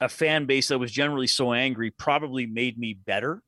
[0.01, 3.41] a fan base that was generally so angry, probably made me better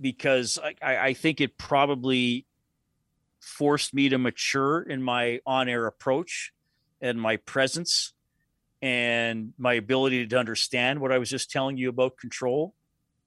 [0.00, 2.46] because I, I think it probably
[3.40, 6.52] forced me to mature in my on-air approach
[7.00, 8.12] and my presence
[8.82, 12.74] and my ability to understand what I was just telling you about control.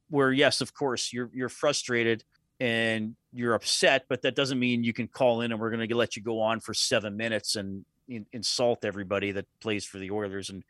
[0.09, 2.23] Where yes, of course, you're you're frustrated
[2.61, 5.95] and you're upset, but that doesn't mean you can call in and we're going to
[5.95, 10.11] let you go on for seven minutes and in, insult everybody that plays for the
[10.11, 10.63] Oilers and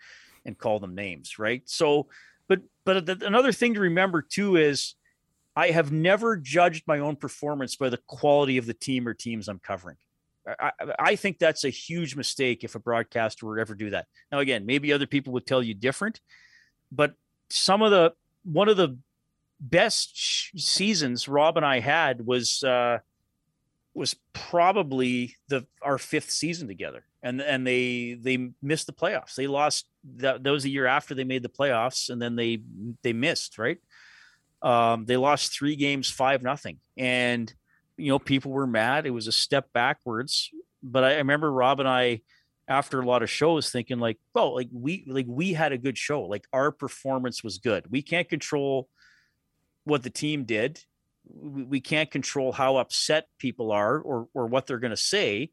[0.45, 1.61] and call them names, right?
[1.65, 2.07] So,
[2.47, 4.95] but but another thing to remember too is
[5.53, 9.49] I have never judged my own performance by the quality of the team or teams
[9.49, 9.97] I'm covering.
[10.47, 14.07] I, I, think that's a huge mistake if a broadcaster would ever do that.
[14.31, 16.19] Now, again, maybe other people would tell you different,
[16.91, 17.13] but
[17.49, 18.97] some of the one of the
[19.61, 20.17] best
[20.57, 22.97] seasons Rob and I had was uh,
[23.93, 29.35] was probably the our fifth season together, and and they they missed the playoffs.
[29.35, 32.61] They lost that, that was a year after they made the playoffs, and then they
[33.03, 33.77] they missed right.
[34.63, 37.53] Um, they lost three games, five nothing, and
[37.97, 39.05] you know people were mad.
[39.05, 40.49] It was a step backwards.
[40.83, 42.21] But I, I remember Rob and I,
[42.67, 45.97] after a lot of shows, thinking like, "Well, like we like we had a good
[45.97, 46.23] show.
[46.23, 47.85] Like our performance was good.
[47.91, 48.89] We can't control
[49.83, 50.83] what the team did.
[51.25, 55.51] We, can't control how upset people are or or what they're going to say,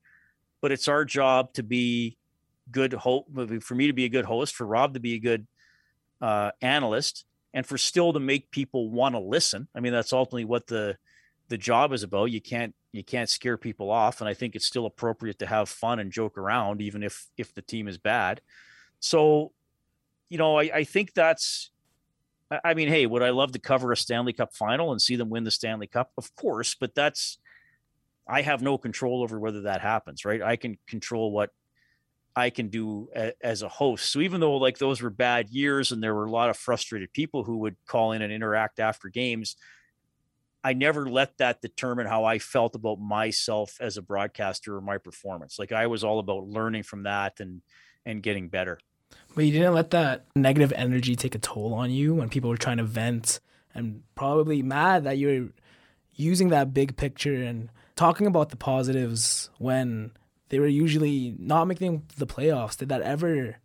[0.61, 2.17] but it's our job to be
[2.71, 3.29] good hope
[3.63, 5.47] for me to be a good host, for Rob to be a good
[6.21, 9.69] uh, analyst, and for still to make people want to listen.
[9.75, 10.97] I mean, that's ultimately what the
[11.49, 12.31] the job is about.
[12.31, 15.69] You can't you can't scare people off, and I think it's still appropriate to have
[15.69, 18.41] fun and joke around, even if if the team is bad.
[19.01, 19.53] So,
[20.29, 21.71] you know, I, I think that's.
[22.51, 25.29] I mean, hey, would I love to cover a Stanley Cup final and see them
[25.29, 26.11] win the Stanley Cup?
[26.17, 27.39] Of course, but that's
[28.27, 30.43] I have no control over whether that happens, right?
[30.43, 31.51] I can control what
[32.37, 34.13] I can do a, as a host.
[34.13, 37.13] So even though like those were bad years and there were a lot of frustrated
[37.13, 39.57] people who would call in and interact after games,
[40.63, 44.99] I never let that determine how I felt about myself as a broadcaster or my
[44.99, 45.59] performance.
[45.59, 47.63] Like I was all about learning from that and
[48.07, 48.79] and getting better.
[49.35, 52.57] But you didn't let that negative energy take a toll on you when people were
[52.57, 53.41] trying to vent
[53.75, 55.49] and probably mad that you're
[56.15, 60.11] using that big picture and talking about the positives when
[60.49, 62.77] they were usually not making the playoffs.
[62.77, 63.59] Did that ever,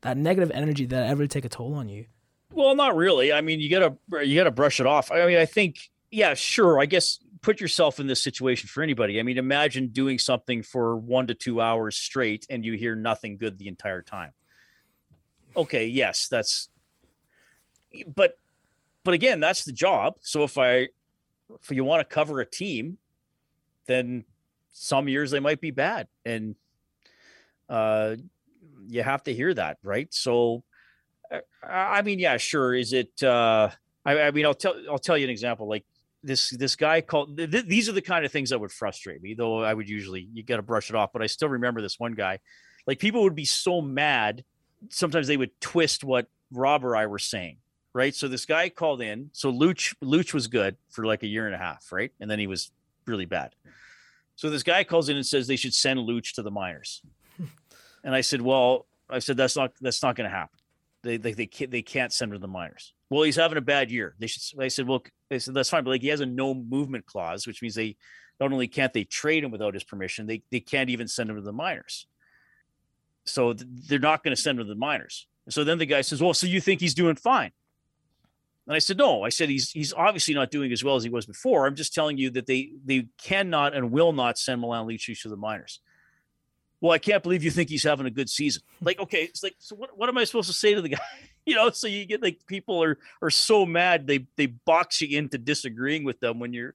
[0.00, 2.06] that negative energy, that ever take a toll on you?
[2.52, 3.32] Well, not really.
[3.32, 5.10] I mean, you gotta you gotta brush it off.
[5.10, 6.80] I mean, I think, yeah, sure.
[6.80, 9.20] I guess put yourself in this situation for anybody.
[9.20, 13.36] I mean, imagine doing something for one to two hours straight and you hear nothing
[13.36, 14.32] good the entire time.
[15.56, 16.68] Okay, yes, that's
[18.14, 18.38] but
[19.04, 20.14] but again, that's the job.
[20.20, 20.88] So if I
[21.62, 22.98] if you want to cover a team,
[23.86, 24.24] then
[24.74, 26.56] some years they might be bad and
[27.68, 28.16] uh
[28.88, 30.64] you have to hear that right so
[31.32, 33.70] uh, i mean yeah sure is it uh
[34.04, 35.84] I, I mean i'll tell i'll tell you an example like
[36.24, 39.34] this this guy called th- these are the kind of things that would frustrate me
[39.34, 42.00] though i would usually you got to brush it off but i still remember this
[42.00, 42.40] one guy
[42.86, 44.44] like people would be so mad
[44.90, 47.56] sometimes they would twist what rob or i were saying
[47.92, 51.46] right so this guy called in so luch luch was good for like a year
[51.46, 52.70] and a half right and then he was
[53.06, 53.54] really bad
[54.36, 57.02] so this guy calls in and says they should send Luch to the minors.
[58.04, 60.58] and I said, well, I said that's not that's not going to happen.
[61.02, 62.94] They they they can't, they can't send him to the minors.
[63.10, 64.14] Well, he's having a bad year.
[64.18, 64.60] They should.
[64.60, 67.46] I said, well, I said that's fine, but like he has a no movement clause,
[67.46, 67.96] which means they
[68.40, 71.36] not only can't they trade him without his permission, they they can't even send him
[71.36, 72.06] to the minors.
[73.24, 75.26] So they're not going to send him to the minors.
[75.48, 77.52] So then the guy says, well, so you think he's doing fine?
[78.66, 79.22] And I said, no.
[79.22, 81.66] I said he's he's obviously not doing as well as he was before.
[81.66, 85.28] I'm just telling you that they they cannot and will not send Milan Lucic to
[85.28, 85.80] the minors.
[86.80, 88.62] Well, I can't believe you think he's having a good season.
[88.80, 90.98] Like, okay, it's like, so what, what am I supposed to say to the guy?
[91.46, 95.18] you know, so you get like people are are so mad they they box you
[95.18, 96.74] into disagreeing with them when you're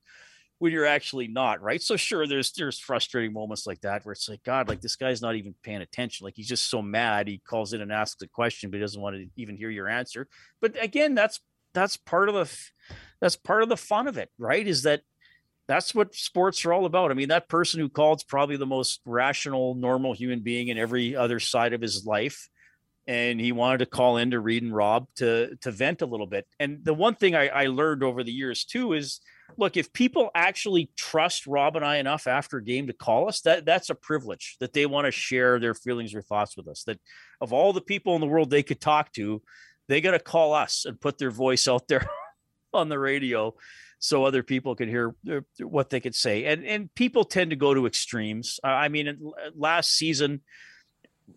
[0.60, 1.82] when you're actually not right.
[1.82, 5.22] So sure, there's there's frustrating moments like that where it's like God, like this guy's
[5.22, 6.26] not even paying attention.
[6.26, 7.28] Like he's just so mad.
[7.28, 9.88] He calls in and asks a question, but he doesn't want to even hear your
[9.88, 10.28] answer.
[10.62, 11.40] But again, that's
[11.74, 12.58] that's part of the
[13.22, 14.66] that's part of the fun of it, right?
[14.66, 15.02] Is that
[15.68, 17.12] that's what sports are all about.
[17.12, 20.78] I mean, that person who called is probably the most rational, normal human being in
[20.78, 22.50] every other side of his life
[23.10, 26.28] and he wanted to call in to Reid and Rob to to vent a little
[26.28, 26.46] bit.
[26.60, 29.20] And the one thing I, I learned over the years too is,
[29.58, 33.42] look, if people actually trust Rob and I enough after a game to call us,
[33.42, 36.84] that that's a privilege that they want to share their feelings or thoughts with us.
[36.84, 37.00] That
[37.42, 39.42] of all the people in the world they could talk to,
[39.88, 42.08] they got to call us and put their voice out there
[42.74, 43.56] on the radio
[44.00, 45.14] so other people could hear
[45.60, 46.46] what they could say.
[46.46, 48.60] And and people tend to go to extremes.
[48.64, 50.42] I mean, last season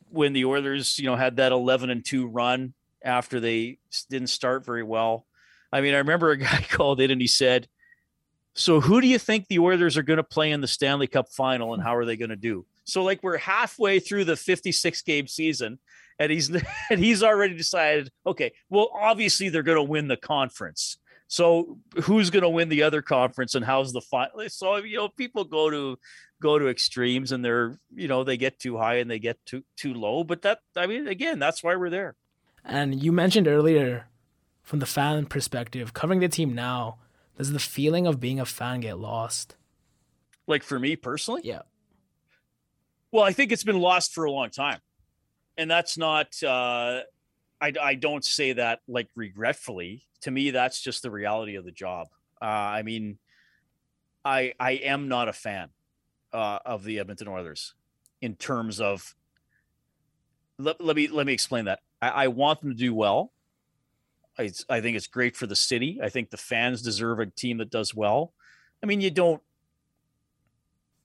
[0.09, 4.64] when the Oilers, you know, had that 11 and 2 run after they didn't start
[4.64, 5.27] very well.
[5.72, 7.68] I mean, I remember a guy called in and he said,
[8.55, 11.29] "So who do you think the Oilers are going to play in the Stanley Cup
[11.31, 15.03] final and how are they going to do?" So like we're halfway through the 56
[15.03, 15.79] game season
[16.19, 16.51] and he's
[16.91, 20.99] and he's already decided, okay, well obviously they're going to win the conference.
[21.29, 24.49] So who's going to win the other conference and how's the final?
[24.49, 25.99] So you know, people go to
[26.43, 29.65] go to extremes and they're you know they get too high and they get too
[29.77, 30.25] too low.
[30.25, 32.17] But that I mean, again, that's why we're there.
[32.65, 34.07] And you mentioned earlier,
[34.62, 36.99] from the fan perspective, covering the team now,
[37.42, 39.57] does the feeling of being a fan get lost?
[40.46, 41.62] Like for me personally, yeah.
[43.11, 44.78] Well, I think it's been lost for a long time,
[45.59, 46.40] and that's not.
[46.42, 47.00] uh
[47.61, 50.05] I, I don't say that like regretfully.
[50.22, 52.09] To me, that's just the reality of the job.
[52.40, 53.18] Uh, I mean,
[54.24, 55.70] I I am not a fan
[56.33, 57.74] uh, of the Edmonton Oilers
[58.20, 59.14] in terms of.
[60.59, 61.81] Let, let me let me explain that.
[62.00, 63.33] I, I want them to do well.
[64.38, 66.01] I, I think it's great for the city.
[66.03, 68.33] I think the fans deserve a team that does well.
[68.83, 69.42] I mean, you don't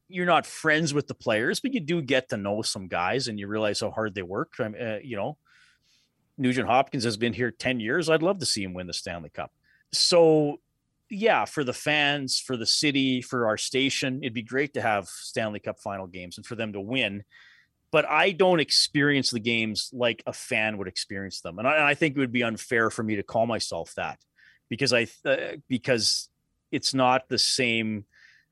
[0.09, 3.39] you're not friends with the players, but you do get to know some guys and
[3.39, 4.53] you realize how hard they work.
[4.59, 5.37] I mean, uh, you know,
[6.37, 8.09] Nugent Hopkins has been here 10 years.
[8.09, 9.51] I'd love to see him win the Stanley Cup.
[9.91, 10.61] So,
[11.09, 15.07] yeah, for the fans, for the city, for our station, it'd be great to have
[15.07, 17.23] Stanley Cup final games and for them to win.
[17.91, 21.57] But I don't experience the games like a fan would experience them.
[21.57, 24.19] And I, I think it would be unfair for me to call myself that
[24.69, 26.29] because I, uh, because
[26.71, 28.05] it's not the same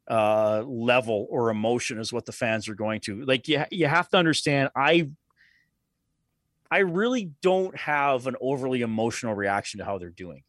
[0.08, 4.08] uh level or emotion as what the fans are going to like you, you have
[4.08, 5.10] to understand i
[6.70, 10.44] I really don't have an overly emotional reaction to how they're doing.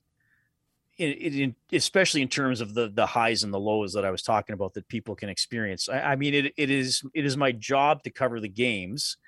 [1.72, 4.74] Especially in terms of the the highs and the lows that I was talking about
[4.74, 5.88] that people can experience.
[5.88, 9.18] I, I mean, it it is it is my job to cover the games,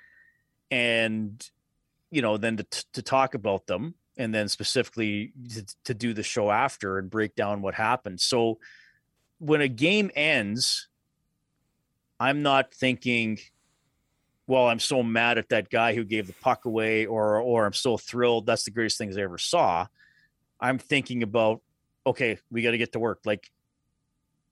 [0.70, 1.46] and
[2.10, 6.22] you know, then to to talk about them, and then specifically to, to do the
[6.22, 8.20] show after and break down what happened.
[8.20, 8.58] So
[9.38, 10.88] when a game ends,
[12.18, 13.38] I'm not thinking
[14.48, 17.74] well, I'm so mad at that guy who gave the puck away, or or I'm
[17.74, 18.46] so thrilled.
[18.46, 19.86] That's the greatest things I ever saw.
[20.60, 21.60] I'm thinking about,
[22.06, 23.20] okay, we got to get to work.
[23.24, 23.50] Like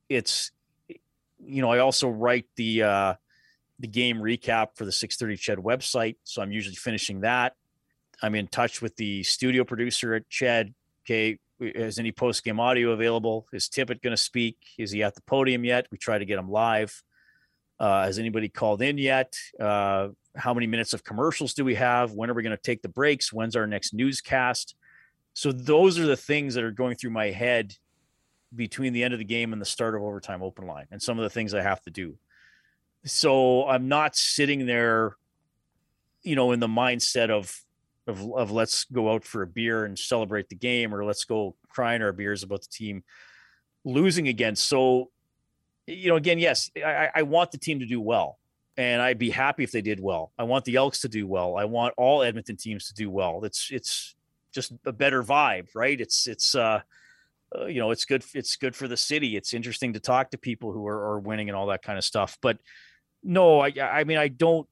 [0.09, 0.51] it's,
[0.89, 3.15] you know, I also write the uh,
[3.79, 7.55] the game recap for the 630 CHED website, so I'm usually finishing that.
[8.23, 10.75] I'm in touch with the studio producer at CHED.
[11.05, 13.47] Okay, is any post game audio available?
[13.53, 14.57] Is Tippett going to speak?
[14.79, 15.87] Is he at the podium yet?
[15.91, 17.03] We try to get him live.
[17.79, 19.37] Uh, has anybody called in yet?
[19.61, 22.13] Uh, how many minutes of commercials do we have?
[22.13, 23.33] When are we going to take the breaks?
[23.33, 24.75] When's our next newscast?
[25.37, 27.77] So those are the things that are going through my head
[28.55, 31.19] between the end of the game and the start of overtime open line, and some
[31.19, 32.17] of the things I have to do.
[33.05, 35.15] So I'm not sitting there,
[36.23, 37.55] you know, in the mindset of
[38.07, 41.55] of, of let's go out for a beer and celebrate the game, or let's go
[41.69, 43.05] crying our beers about the team
[43.85, 44.57] losing again.
[44.57, 45.11] So
[45.87, 48.39] you know, again, yes, I, I want the team to do well,
[48.79, 50.33] and I'd be happy if they did well.
[50.39, 51.59] I want the Elks to do well.
[51.59, 53.45] I want all Edmonton teams to do well.
[53.45, 54.15] It's it's
[54.57, 56.01] just a better vibe, right?
[56.01, 56.81] It's it's uh,
[57.57, 58.25] uh, you know, it's good.
[58.35, 59.37] It's good for the city.
[59.37, 62.05] It's interesting to talk to people who are, are winning and all that kind of
[62.05, 62.39] stuff.
[62.43, 62.59] But
[63.23, 64.67] no, I I mean, I don't.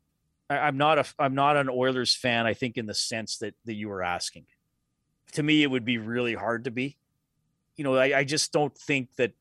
[0.51, 2.47] I, I'm not a I'm not an Oilers fan.
[2.47, 4.47] I think in the sense that that you were asking
[5.33, 6.97] to me, it would be really hard to be.
[7.77, 9.33] You know, I, I just don't think that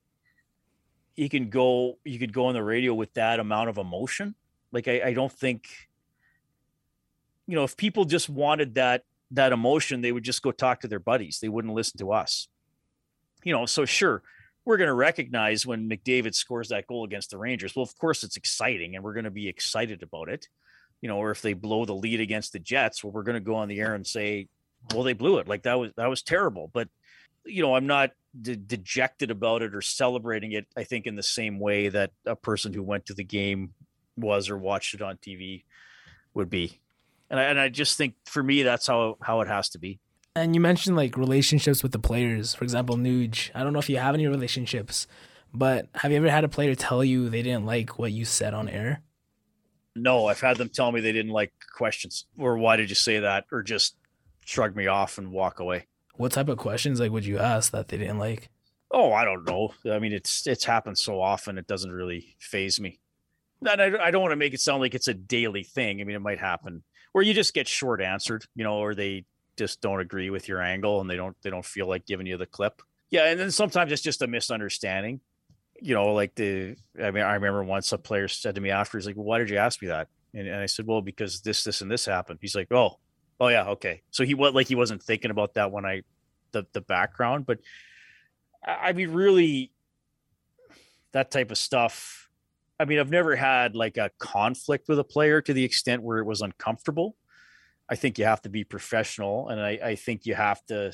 [1.16, 4.36] you can go you could go on the radio with that amount of emotion.
[4.72, 5.68] Like I, I don't think
[7.48, 10.88] you know, if people just wanted that that emotion, they would just go talk to
[10.88, 11.40] their buddies.
[11.42, 12.48] They wouldn't listen to us.
[13.44, 14.24] You know, so sure,
[14.64, 17.76] we're going to recognize when McDavid scores that goal against the Rangers.
[17.76, 20.48] Well, of course, it's exciting, and we're going to be excited about it.
[21.02, 23.42] You know, or if they blow the lead against the Jets, well, we're going to
[23.42, 24.48] go on the air and say,
[24.94, 25.48] "Well, they blew it.
[25.48, 26.88] Like that was that was terrible." But
[27.46, 30.66] you know, I'm not de- dejected about it or celebrating it.
[30.78, 33.74] I think in the same way that a person who went to the game
[34.16, 35.66] was or watched it on TV
[36.34, 36.80] would be.
[37.30, 40.00] And I, and I just think for me, that's how how it has to be.
[40.36, 42.56] And you mentioned like relationships with the players.
[42.56, 43.52] For example, Nuge.
[43.54, 45.08] I don't know if you have any relationships,
[45.54, 48.54] but have you ever had a player tell you they didn't like what you said
[48.54, 49.02] on air?
[49.96, 53.20] No, I've had them tell me they didn't like questions or why did you say
[53.20, 53.96] that or just
[54.46, 55.86] shrug me off and walk away.
[56.16, 58.50] What type of questions like would you ask that they didn't like?
[58.92, 59.74] Oh, I don't know.
[59.92, 63.00] I mean, it's it's happened so often it doesn't really phase me.
[63.68, 66.02] And I, I don't want to make it sound like it's a daily thing.
[66.02, 66.84] I mean, it might happen
[67.14, 70.62] where you just get short answered, you know, or they just don't agree with your
[70.62, 72.82] angle and they don't they don't feel like giving you the clip.
[73.10, 75.22] Yeah, and then sometimes it's just a misunderstanding.
[75.80, 78.98] You know, like the I mean, I remember once a player said to me after,
[78.98, 81.42] he's like, well, "Why did you ask me that?" And, and I said, "Well, because
[81.42, 83.00] this, this, and this happened." He's like, "Oh,
[83.40, 86.04] oh yeah, okay." So he was like he wasn't thinking about that when I
[86.52, 87.60] the the background, but
[88.66, 89.72] I mean, really,
[91.12, 92.23] that type of stuff.
[92.84, 96.20] I mean, I've never had like a conflict with a player to the extent where
[96.20, 97.16] it was uncomfortable
[97.90, 100.94] I think you have to be professional, and I, I think you have to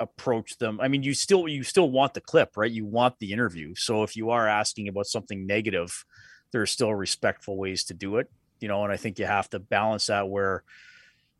[0.00, 0.80] approach them.
[0.80, 2.70] I mean, you still you still want the clip, right?
[2.70, 3.74] You want the interview.
[3.76, 6.04] So if you are asking about something negative,
[6.50, 8.30] there are still respectful ways to do it,
[8.60, 8.82] you know.
[8.84, 10.64] And I think you have to balance that where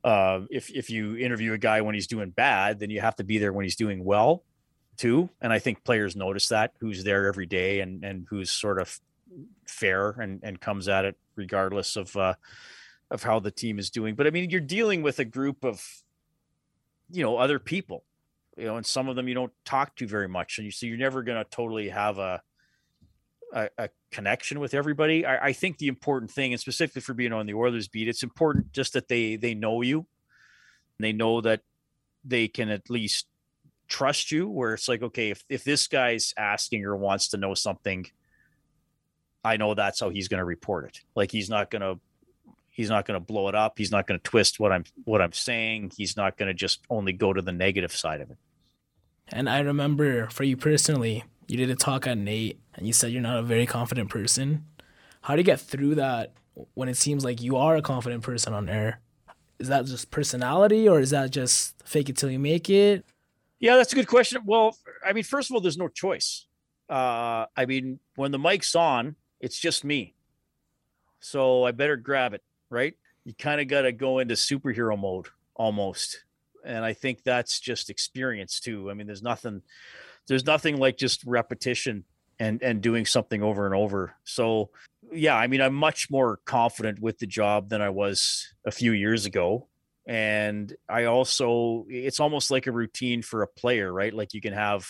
[0.05, 3.25] uh, if if you interview a guy when he's doing bad, then you have to
[3.25, 4.45] be there when he's doing well
[4.97, 5.29] too.
[5.41, 8.99] And I think players notice that who's there every day and and who's sort of
[9.67, 12.35] fair and and comes at it regardless of uh,
[13.11, 14.15] of how the team is doing.
[14.15, 15.85] But I mean, you're dealing with a group of,
[17.11, 18.05] you know, other people,
[18.57, 20.87] you know, and some of them you don't talk to very much, and you so
[20.87, 22.43] you're never going to totally have a,
[23.53, 25.27] a, a connection with everybody.
[25.27, 28.23] I, I, think the important thing, and specifically for being on the Oilers beat, it's
[28.23, 31.61] important just that they they know you, and they know that
[32.25, 33.27] they can at least
[33.89, 34.49] trust you.
[34.49, 38.07] Where it's like, okay, if if this guy's asking or wants to know something.
[39.45, 41.01] I know that's how he's going to report it.
[41.15, 42.01] Like he's not going to
[42.71, 43.79] he's not going to blow it up.
[43.79, 45.93] He's not going to twist what i'm what i'm saying.
[45.97, 48.39] He's not going to just only go to the negative side of it.
[49.29, 53.13] And i remember for you personally you did a talk on NAIT and you said
[53.13, 54.65] you're not a very confident person.
[55.23, 56.33] How do you get through that
[56.75, 59.01] when it seems like you are a confident person on air?
[59.59, 63.05] Is that just personality or is that just fake it till you make it?
[63.61, 64.43] Yeah that's a good question.
[64.45, 66.47] Well i mean first of all there's no choice.
[66.89, 70.15] Uh, i mean when the mic's on it's just me
[71.21, 72.95] so i better grab it right?
[73.25, 76.25] You kind of got to go into superhero mode almost.
[76.65, 78.91] And I think that's just experience too.
[78.91, 79.63] I mean, there's nothing,
[80.27, 82.05] there's nothing like just repetition
[82.39, 84.15] and and doing something over and over.
[84.25, 84.71] So
[85.13, 88.93] yeah, I mean, I'm much more confident with the job than I was a few
[88.93, 89.69] years ago.
[90.07, 94.13] And I also, it's almost like a routine for a player, right?
[94.13, 94.89] Like you can have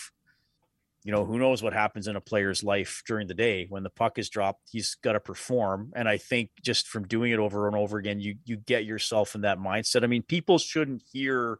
[1.03, 3.89] you know, who knows what happens in a player's life during the day when the
[3.89, 5.91] puck is dropped, he's got to perform.
[5.95, 9.35] And I think just from doing it over and over again, you you get yourself
[9.35, 10.03] in that mindset.
[10.03, 11.59] I mean, people shouldn't hear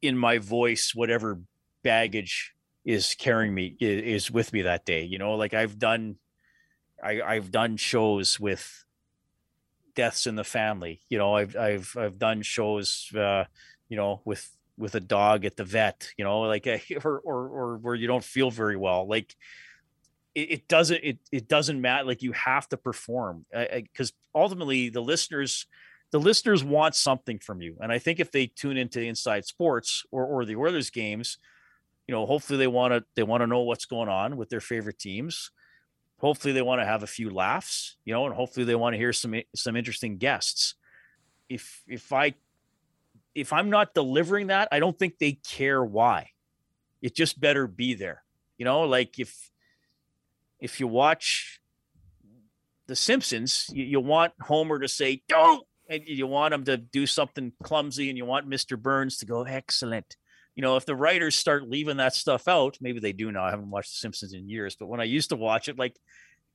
[0.00, 1.40] in my voice whatever
[1.82, 2.54] baggage
[2.84, 5.04] is carrying me is with me that day.
[5.04, 6.16] You know, like I've done
[7.02, 8.84] I, I've done shows with
[9.94, 11.02] deaths in the family.
[11.10, 13.44] You know, I've I've I've done shows uh,
[13.90, 14.50] you know, with
[14.80, 17.94] with a dog at the vet, you know, like eh, a, or, or, or where
[17.94, 19.06] you don't feel very well.
[19.06, 19.36] Like
[20.34, 22.04] it, it doesn't, it, it doesn't matter.
[22.04, 25.66] Like you have to perform eh, eh, because ultimately the listeners,
[26.10, 27.76] the listeners want something from you.
[27.80, 31.38] And I think if they tune into inside sports or, or the Oilers games,
[32.08, 34.60] you know, hopefully they want to, they want to know what's going on with their
[34.60, 35.52] favorite teams.
[36.18, 38.98] Hopefully they want to have a few laughs, you know, and hopefully they want to
[38.98, 40.74] hear some, some interesting guests.
[41.48, 42.34] If, if I
[43.34, 46.30] if I'm not delivering that, I don't think they care why.
[47.02, 48.22] It just better be there.
[48.58, 49.50] You know, like if
[50.60, 51.60] if you watch
[52.86, 57.06] The Simpsons, you, you want Homer to say "don't," and you want him to do
[57.06, 58.78] something clumsy, and you want Mr.
[58.78, 60.16] Burns to go excellent.
[60.54, 63.44] You know, if the writers start leaving that stuff out, maybe they do now.
[63.44, 65.96] I haven't watched The Simpsons in years, but when I used to watch it, like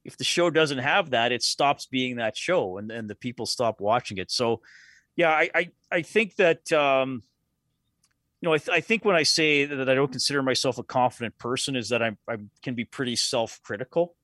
[0.04, 3.48] if the show doesn't have that, it stops being that show, and and the people
[3.48, 4.30] stop watching it.
[4.30, 4.62] So
[5.16, 7.24] yeah, I, I, I think that um,
[8.42, 10.84] you know, I, th- I think when I say that I don't consider myself a
[10.84, 14.16] confident person is that I'm, I can be pretty self-critical.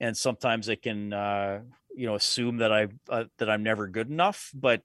[0.00, 1.60] And sometimes I can, uh,
[1.96, 4.82] you know, assume that I, uh, that I'm never good enough, but,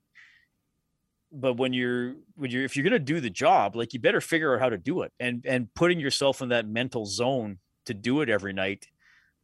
[1.30, 4.20] but when you're, when you're, if you're going to do the job, like you better
[4.20, 5.12] figure out how to do it.
[5.20, 8.86] And, and putting yourself in that mental zone to do it every night,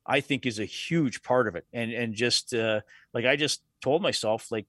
[0.05, 1.67] I think is a huge part of it.
[1.73, 2.81] And, and just, uh,
[3.13, 4.67] like I just told myself, like,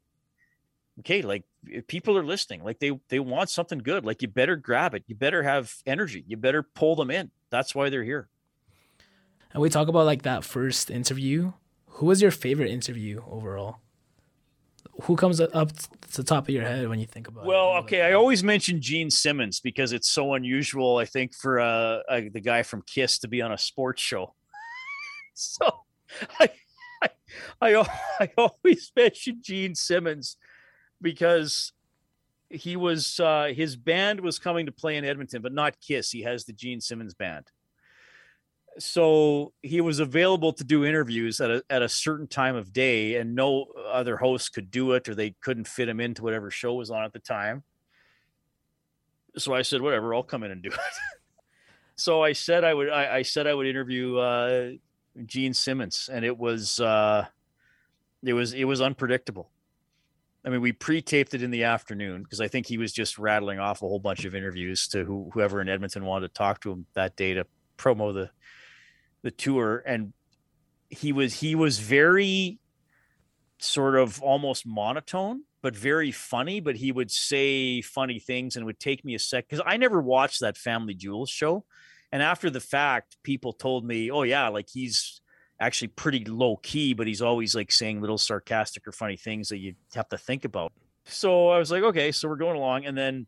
[1.00, 1.44] okay, like
[1.88, 4.06] people are listening, like they they want something good.
[4.06, 5.04] Like you better grab it.
[5.08, 6.24] You better have energy.
[6.28, 7.32] You better pull them in.
[7.50, 8.30] That's why they're here.
[9.54, 11.54] And we talk about like that first interview.
[11.88, 13.78] Who was your favorite interview overall?
[15.04, 17.70] Who comes up to the top of your head when you think about well, it?
[17.70, 20.98] Well, okay, I always mention Gene Simmons because it's so unusual.
[20.98, 24.34] I think for uh, uh the guy from Kiss to be on a sports show.
[25.34, 25.86] so
[26.40, 26.50] I,
[27.04, 27.10] I
[27.62, 27.88] I
[28.20, 30.38] I always mention Gene Simmons
[31.02, 31.74] because
[32.50, 36.12] he was uh, his band was coming to play in Edmonton, but not Kiss.
[36.12, 37.46] He has the Gene Simmons band.
[38.80, 43.16] So he was available to do interviews at a at a certain time of day,
[43.16, 46.76] and no other host could do it, or they couldn't fit him into whatever show
[46.76, 47.64] was on at the time.
[49.38, 50.80] So I said, whatever, I'll come in and do it.
[51.96, 52.90] so I said I would.
[52.90, 54.72] I, I said I would interview uh,
[55.26, 57.26] Gene Simmons, and it was uh,
[58.24, 59.50] it was it was unpredictable.
[60.48, 63.60] I mean, we pre-taped it in the afternoon because I think he was just rattling
[63.60, 66.72] off a whole bunch of interviews to who, whoever in Edmonton wanted to talk to
[66.72, 67.46] him that day to
[67.78, 68.30] promo the
[69.24, 70.14] the tour, and
[70.90, 72.60] he was he was very
[73.60, 76.62] sort of almost monotone, but very funny.
[76.62, 80.00] But he would say funny things and would take me a sec because I never
[80.02, 81.66] watched that Family Jewels show,
[82.14, 85.20] and after the fact, people told me, "Oh yeah, like he's."
[85.60, 89.58] Actually pretty low key, but he's always like saying little sarcastic or funny things that
[89.58, 90.72] you have to think about.
[91.06, 92.86] So I was like, okay, so we're going along.
[92.86, 93.28] And then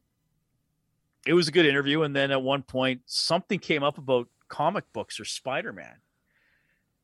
[1.26, 2.04] it was a good interview.
[2.04, 5.96] And then at one point, something came up about comic books or Spider Man.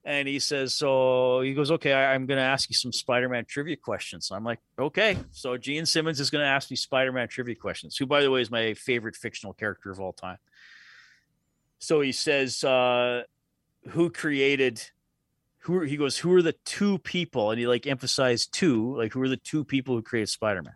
[0.04, 3.28] And he says, so he goes, okay, I, am going to ask you some Spider
[3.28, 4.30] Man trivia questions.
[4.32, 5.18] I'm like, okay.
[5.32, 8.30] So Gene Simmons is going to ask me Spider Man trivia questions, who, by the
[8.30, 10.38] way, is my favorite fictional character of all time.
[11.80, 13.24] So he says, uh,
[13.90, 14.84] who created
[15.66, 17.50] who are, he goes, who are the two people?
[17.50, 20.76] And he like emphasized two, like who are the two people who created Spider Man?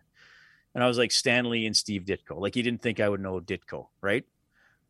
[0.74, 2.40] And I was like Stan Lee and Steve Ditko.
[2.40, 4.24] Like he didn't think I would know Ditko, right?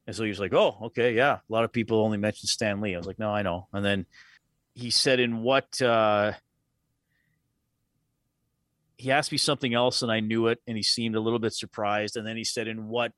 [0.06, 2.80] And so he was like, "Oh, okay, yeah." A lot of people only mentioned Stan
[2.80, 2.94] Lee.
[2.94, 4.06] I was like, "No, I know." And then
[4.74, 6.32] he said, "In what?" uh
[8.96, 11.52] He asked me something else, and I knew it, and he seemed a little bit
[11.52, 12.16] surprised.
[12.16, 13.12] And then he said, "In what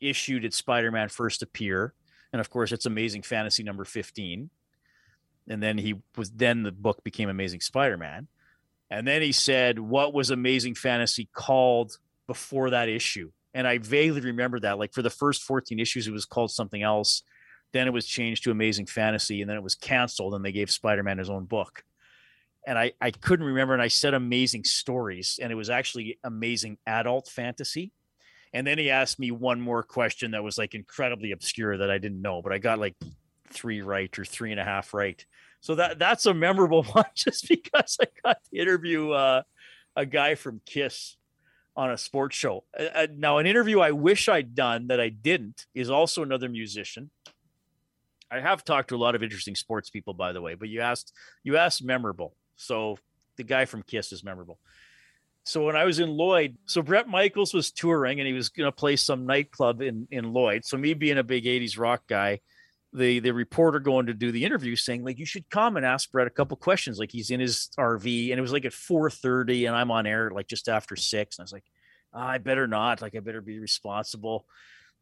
[0.00, 1.94] issue did Spider-Man first appear?"
[2.32, 4.50] And of course, it's Amazing Fantasy number fifteen
[5.48, 8.28] and then he was then the book became Amazing Spider-Man.
[8.90, 14.20] And then he said, "What was Amazing Fantasy called before that issue?" And I vaguely
[14.20, 14.78] remember that.
[14.78, 17.22] Like for the first 14 issues, it was called something else.
[17.72, 20.70] Then it was changed to Amazing Fantasy, and then it was canceled, and they gave
[20.70, 21.84] Spider-Man his own book.
[22.66, 26.78] And I I couldn't remember, and I said Amazing Stories, and it was actually Amazing
[26.86, 27.92] Adult Fantasy.
[28.52, 31.98] And then he asked me one more question that was like incredibly obscure that I
[31.98, 32.96] didn't know, but I got like
[33.50, 35.24] three right or three and a half right.
[35.60, 39.42] So that that's a memorable one just because I got to interview uh,
[39.96, 41.16] a guy from Kiss
[41.76, 42.64] on a sports show.
[42.78, 46.48] Uh, uh, now, an interview I wish I'd done that I didn't is also another
[46.48, 47.10] musician.
[48.30, 50.80] I have talked to a lot of interesting sports people, by the way, but you
[50.80, 52.34] asked you asked memorable.
[52.56, 52.98] So
[53.36, 54.58] the guy from Kiss is memorable.
[55.44, 58.68] So when I was in Lloyd, so Bret Michaels was touring and he was going
[58.68, 60.64] to play some nightclub in in Lloyd.
[60.64, 62.40] So me being a big '80s rock guy,
[62.92, 66.10] the the reporter going to do the interview saying like you should come and ask
[66.10, 66.98] Bret a couple questions.
[66.98, 70.30] Like he's in his RV and it was like at 4:30 and I'm on air
[70.30, 71.64] like just after 6 and I was like
[72.12, 73.00] oh, I better not.
[73.00, 74.46] Like I better be responsible.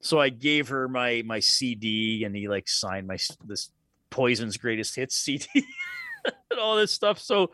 [0.01, 3.71] So I gave her my my CD and he like signed my this
[4.11, 7.19] Poison's greatest hits CD and all this stuff.
[7.19, 7.53] So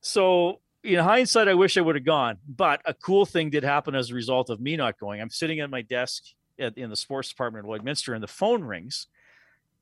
[0.00, 3.94] so in hindsight I wish I would have gone but a cool thing did happen
[3.94, 5.20] as a result of me not going.
[5.20, 6.24] I'm sitting at my desk
[6.58, 9.06] at, in the sports department at Lloydminster and the phone rings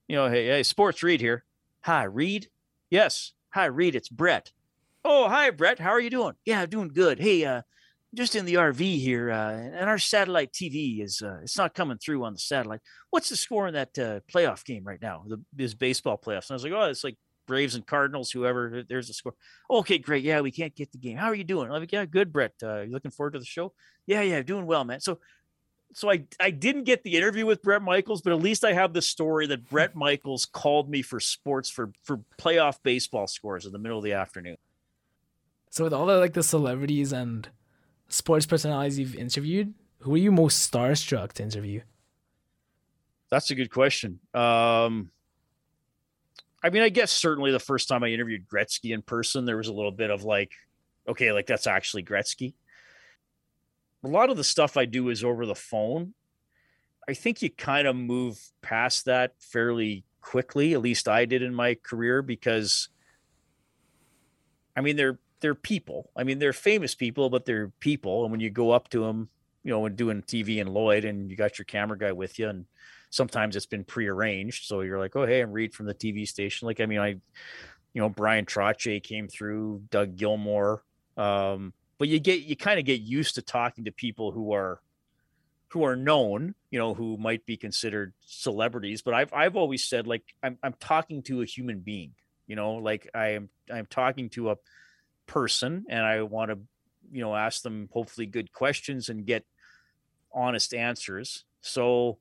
[0.08, 1.44] you know, hey, hey, sports Reid here.
[1.82, 2.48] Hi, Reid.
[2.90, 3.32] Yes.
[3.50, 3.94] Hi, Reid.
[3.94, 4.52] It's Bret.
[5.04, 5.78] Oh, hi, Bret.
[5.78, 6.34] How are you doing?
[6.44, 7.18] Yeah, doing good.
[7.18, 7.62] Hey, uh,
[8.14, 11.98] just in the RV here, uh, and our satellite TV is uh, it's not coming
[11.98, 12.80] through on the satellite.
[13.10, 15.24] What's the score in that uh, playoff game right now?
[15.26, 16.48] The this baseball playoffs.
[16.48, 18.84] And I was like, oh, it's like Braves and Cardinals, whoever.
[18.88, 19.34] There's a score.
[19.70, 20.24] okay, great.
[20.24, 21.16] Yeah, we can't get the game.
[21.16, 21.70] How are you doing?
[21.70, 22.52] I'm like, yeah, good, Bret.
[22.62, 23.72] Uh, you looking forward to the show?
[24.06, 25.00] Yeah, yeah, doing well, man.
[25.00, 25.18] So
[25.92, 28.92] so I I didn't get the interview with Bret Michaels, but at least I have
[28.92, 33.72] the story that Bret Michaels called me for sports for for playoff baseball scores in
[33.72, 34.56] the middle of the afternoon.
[35.70, 37.48] So with all the like the celebrities and
[38.08, 41.80] sports personalities you've interviewed, Who are you most starstruck to interview?
[43.30, 44.20] That's a good question.
[44.34, 45.10] Um,
[46.62, 49.68] I mean, I guess certainly the first time I interviewed Gretzky in person, there was
[49.68, 50.52] a little bit of like,
[51.08, 52.54] okay, like that's actually Gretzky.
[54.06, 56.14] A lot of the stuff I do is over the phone.
[57.08, 60.74] I think you kind of move past that fairly quickly.
[60.74, 62.88] At least I did in my career because,
[64.76, 66.10] I mean, they're they're people.
[66.16, 68.22] I mean, they're famous people, but they're people.
[68.22, 69.28] And when you go up to them,
[69.64, 72.48] you know, when doing TV and Lloyd, and you got your camera guy with you,
[72.48, 72.64] and
[73.10, 74.66] sometimes it's been prearranged.
[74.66, 76.66] So you're like, oh, hey, I'm Reid from the TV station.
[76.66, 80.82] Like, I mean, I, you know, Bryan Trottier came through, Doug Gilmour.
[81.16, 84.80] Um, but you get, you kind of get used to talking to people who are,
[85.68, 89.02] who are known, you know, who might be considered celebrities.
[89.02, 92.12] But I've, I've always said, like, I'm, I'm talking to a human being,
[92.46, 94.56] you know, like I am, I'm talking to a
[95.26, 96.58] person and I want to,
[97.12, 99.44] you know, ask them hopefully good questions and get
[100.32, 101.44] honest answers.
[101.60, 102.18] So,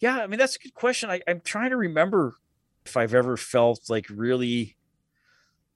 [0.00, 1.10] yeah, I mean that's a good question.
[1.10, 2.36] I, I'm trying to remember
[2.86, 4.76] if I've ever felt like really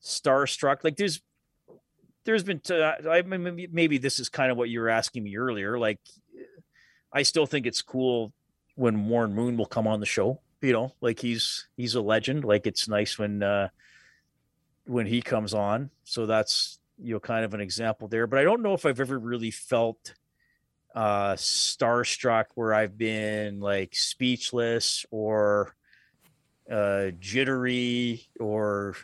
[0.03, 0.85] starstruck.
[0.85, 1.21] Like there's
[2.25, 5.37] there's been t- I mean, maybe this is kind of what you were asking me
[5.37, 5.79] earlier.
[5.79, 5.99] Like
[7.13, 8.33] I still think it's cool
[8.75, 10.41] when Warren Moon will come on the show.
[10.61, 12.45] You know, like he's he's a legend.
[12.45, 13.69] Like it's nice when uh
[14.85, 15.91] when he comes on.
[16.05, 18.27] So that's you know kind of an example there.
[18.27, 20.15] But I don't know if I've ever really felt
[20.95, 25.75] uh starstruck where I've been like speechless or
[26.71, 28.95] uh jittery or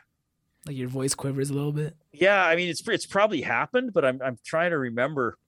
[0.69, 1.97] like your voice quivers a little bit.
[2.13, 5.39] Yeah, I mean it's it's probably happened, but I'm I'm trying to remember.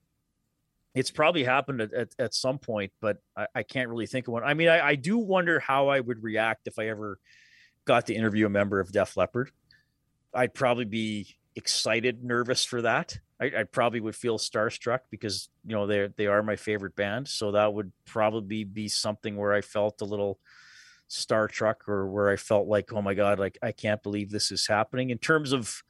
[0.92, 4.32] It's probably happened at, at, at some point, but I, I, can't really think of
[4.32, 4.42] one.
[4.42, 7.20] I mean, I, I do wonder how I would react if I ever
[7.84, 9.52] got to interview a member of Def Leppard.
[10.34, 13.16] I'd probably be excited, nervous for that.
[13.40, 17.28] I, I, probably would feel starstruck because you know they they are my favorite band.
[17.28, 20.40] So that would probably be something where I felt a little
[21.10, 24.66] starstruck or where I felt like, oh my God, like I can't believe this is
[24.66, 25.10] happening.
[25.10, 25.82] In terms of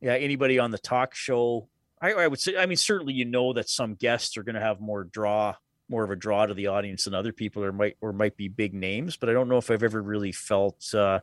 [0.00, 1.68] yeah, anybody on the talk show,
[2.00, 4.60] I, I would say, I mean, certainly you know that some guests are going to
[4.60, 5.54] have more draw,
[5.88, 8.48] more of a draw to the audience than other people, or might or might be
[8.48, 9.16] big names.
[9.16, 10.92] But I don't know if I've ever really felt.
[10.92, 11.20] Uh,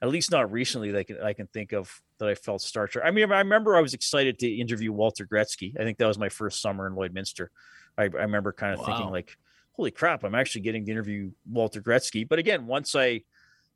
[0.00, 3.04] at least not recently that I can, I can think of that I felt starstruck.
[3.04, 5.74] I mean, I remember I was excited to interview Walter Gretzky.
[5.78, 7.48] I think that was my first summer in Lloydminster.
[7.96, 8.86] I, I remember kind of wow.
[8.86, 9.36] thinking like,
[9.78, 12.28] holy crap, I'm actually getting to interview Walter Gretzky.
[12.28, 13.22] But again, once I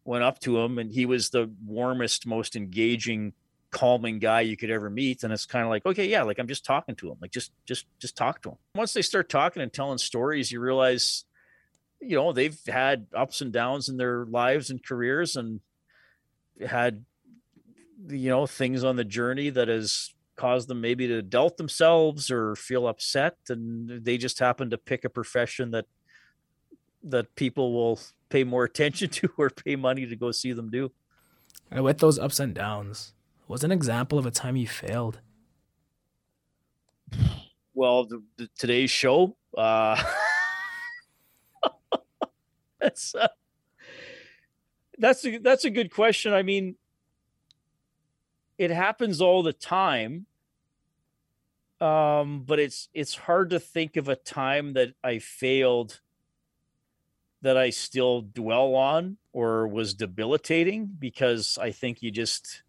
[0.04, 3.32] went up to him and he was the warmest, most engaging,
[3.70, 5.22] calming guy you could ever meet.
[5.22, 7.16] And it's kind of like, okay, yeah, like I'm just talking to him.
[7.22, 8.56] Like just, just, just talk to him.
[8.74, 11.24] Once they start talking and telling stories, you realize,
[12.00, 15.60] you know, they've had ups and downs in their lives and careers and
[16.66, 17.04] had
[18.08, 22.56] you know things on the journey that has caused them maybe to doubt themselves or
[22.56, 25.86] feel upset and they just happen to pick a profession that
[27.02, 30.90] that people will pay more attention to or pay money to go see them do
[31.70, 33.12] and with those ups and downs
[33.48, 35.20] was an example of a time you failed
[37.74, 40.02] well the, the, today's show uh
[42.80, 43.28] that's uh,
[44.98, 46.32] that's a, that's a good question.
[46.32, 46.76] I mean,
[48.62, 50.26] it happens all the time.
[51.80, 56.00] Um, but it's it's hard to think of a time that I failed
[57.42, 62.62] that I still dwell on or was debilitating because I think you just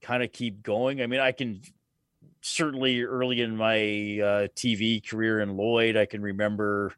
[0.00, 1.02] kind of keep going.
[1.02, 1.60] I mean, I can
[2.40, 6.92] certainly early in my uh, TV career in Lloyd, I can remember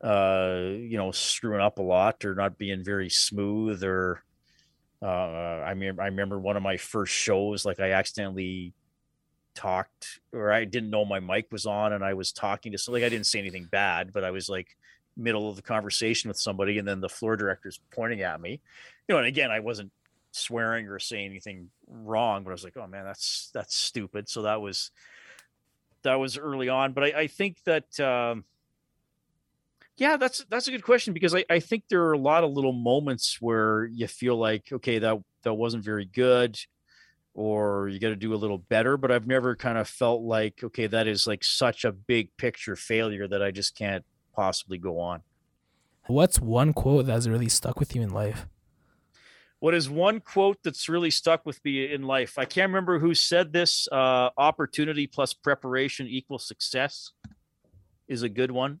[0.00, 4.22] uh, you know, screwing up a lot or not being very smooth or
[5.02, 8.72] uh, I mean, I remember one of my first shows, like I accidentally
[9.54, 13.04] talked or I didn't know my mic was on and I was talking to somebody.
[13.04, 14.76] I didn't say anything bad, but I was like
[15.16, 18.60] middle of the conversation with somebody and then the floor director's pointing at me,
[19.08, 19.90] you know, and again, I wasn't
[20.30, 24.28] swearing or saying anything wrong, but I was like, oh man, that's, that's stupid.
[24.28, 24.92] So that was,
[26.02, 26.92] that was early on.
[26.92, 28.44] But I, I think that, um,
[29.98, 32.52] yeah, that's that's a good question because I, I think there are a lot of
[32.52, 36.58] little moments where you feel like, okay, that that wasn't very good,
[37.34, 38.96] or you got to do a little better.
[38.96, 42.76] But I've never kind of felt like, okay, that is like such a big picture
[42.76, 45.22] failure that I just can't possibly go on.
[46.06, 48.46] What's one quote that's really stuck with you in life?
[49.58, 52.38] What is one quote that's really stuck with me in life?
[52.38, 53.88] I can't remember who said this.
[53.90, 57.10] Uh, opportunity plus preparation equals success
[58.06, 58.78] is a good one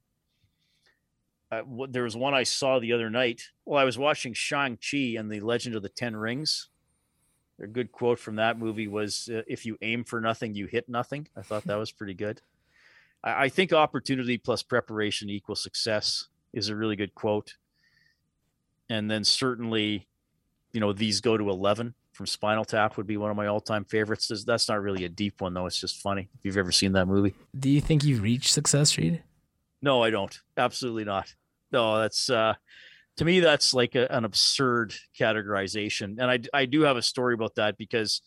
[1.50, 3.42] uh, there was one I saw the other night.
[3.64, 6.68] Well, I was watching Shang Chi and the Legend of the Ten Rings.
[7.60, 10.88] A good quote from that movie was, uh, "If you aim for nothing, you hit
[10.88, 12.42] nothing." I thought that was pretty good.
[13.24, 17.56] I, I think opportunity plus preparation equals success is a really good quote.
[18.90, 20.06] And then certainly,
[20.72, 23.60] you know, these go to 11 from Spinal Tap would be one of my all
[23.60, 24.30] time favorites.
[24.46, 25.66] That's not really a deep one, though.
[25.66, 26.28] It's just funny.
[26.38, 29.22] If you've ever seen that movie, do you think you've reached success, Reid?
[29.80, 30.36] No, I don't.
[30.56, 31.32] Absolutely not.
[31.70, 32.54] No, that's, uh,
[33.16, 36.16] to me, that's like a, an absurd categorization.
[36.18, 38.22] And I, I do have a story about that because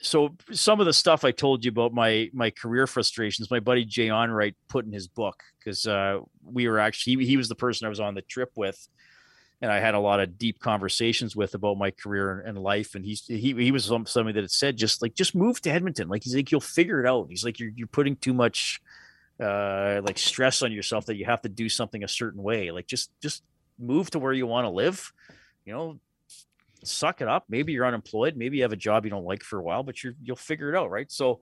[0.00, 3.84] so some of the stuff I told you about my my career frustrations, my buddy
[3.84, 7.54] Jay Onrait put in his book because uh, we were actually he, he was the
[7.54, 8.88] person I was on the trip with,
[9.60, 12.94] and I had a lot of deep conversations with about my career and life.
[12.94, 16.08] And he's he he was somebody that had said just like just move to Edmonton,
[16.08, 17.26] like he's like you'll figure it out.
[17.28, 18.80] He's like you're you're putting too much
[19.40, 22.70] uh like stress on yourself that you have to do something a certain way.
[22.70, 23.42] Like just just
[23.78, 25.12] move to where you want to live.
[25.64, 26.00] You know,
[26.84, 27.44] suck it up.
[27.48, 28.36] Maybe you're unemployed.
[28.36, 30.72] Maybe you have a job you don't like for a while, but you're you'll figure
[30.72, 31.10] it out, right?
[31.10, 31.40] So,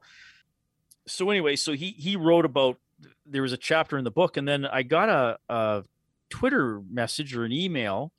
[1.07, 2.78] so anyway, so he he wrote about
[3.26, 5.84] there was a chapter in the book, and then I got a, a
[6.30, 8.12] Twitter message or an email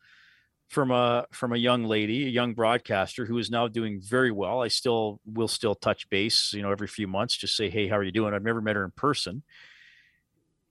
[0.67, 4.61] from a from a young lady, a young broadcaster who is now doing very well.
[4.61, 7.97] I still will still touch base, you know, every few months, just say, hey, how
[7.97, 8.33] are you doing?
[8.33, 9.43] I've never met her in person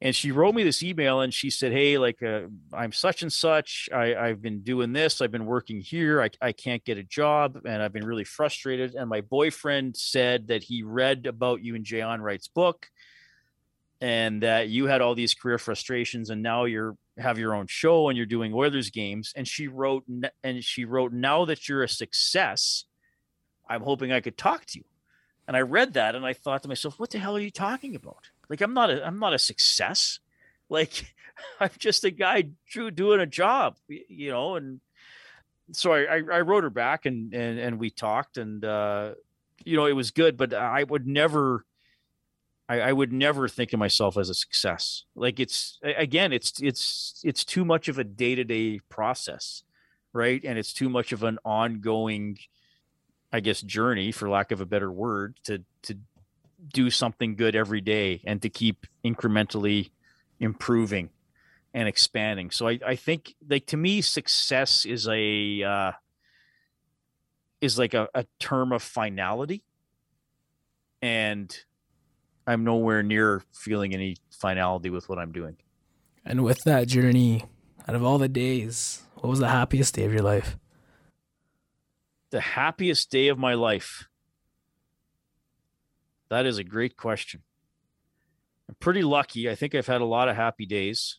[0.01, 2.43] and she wrote me this email and she said hey like uh,
[2.73, 3.89] i'm such and such.
[3.93, 5.21] I, i've been doing this.
[5.21, 6.23] I've been working here.
[6.23, 8.95] I, I can't get a job and i've been really frustrated.
[8.95, 12.89] And my boyfriend said that he read about you in Jay Onrait's book
[14.01, 18.09] and that you had all these career frustrations and now you're have your own show
[18.09, 19.33] and you're doing oilers games.
[19.35, 20.05] And she wrote
[20.45, 22.85] and she wrote now that you're a success
[23.69, 24.85] i'm hoping i could talk to you.
[25.49, 27.97] And i read that and i thought to myself what the hell are you talking
[27.97, 30.21] about like I'm not a I'm not a success.
[30.69, 31.15] Like
[31.61, 34.57] I'm just a guy Drew doing a job, you know.
[34.57, 34.81] And
[35.73, 39.15] so I, I wrote her back and and and we talked and uh,
[39.65, 41.65] you know it was good, but I would never.
[42.71, 45.05] I, I would never think of myself as a success.
[45.15, 49.63] Like it's again, it's it's it's too much of a day to day process,
[50.13, 50.45] right?
[50.45, 52.37] And it's too much of an ongoing,
[53.33, 55.97] I guess, journey, for lack of a better word, to to
[56.73, 59.91] do something good every day and to keep incrementally
[60.41, 61.11] improving
[61.75, 62.51] and expanding.
[62.51, 65.93] So I, I think like to me, success is a uh,
[67.61, 69.65] is like a, a term of finality.
[71.01, 71.57] And
[72.47, 75.57] I'm nowhere near feeling any finality with what I'm doing.
[76.25, 77.45] And with that journey,
[77.87, 80.57] out of all the days, what was the happiest day of your life?
[82.31, 84.08] The happiest day of my life.
[86.31, 87.43] That is a great question.
[88.69, 89.49] I'm pretty lucky.
[89.49, 91.19] I think I've had a lot of happy days.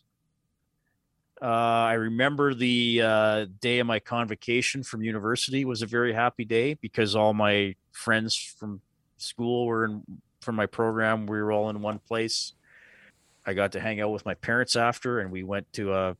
[1.42, 6.44] Uh, I remember the uh, day of my convocation from university was a very happy
[6.44, 8.82] day because all my friends from
[9.16, 10.02] school were in
[10.42, 11.26] from my program.
[11.26, 12.52] We were all in one place.
[13.46, 16.16] I got to hang out with my parents after, and we went to a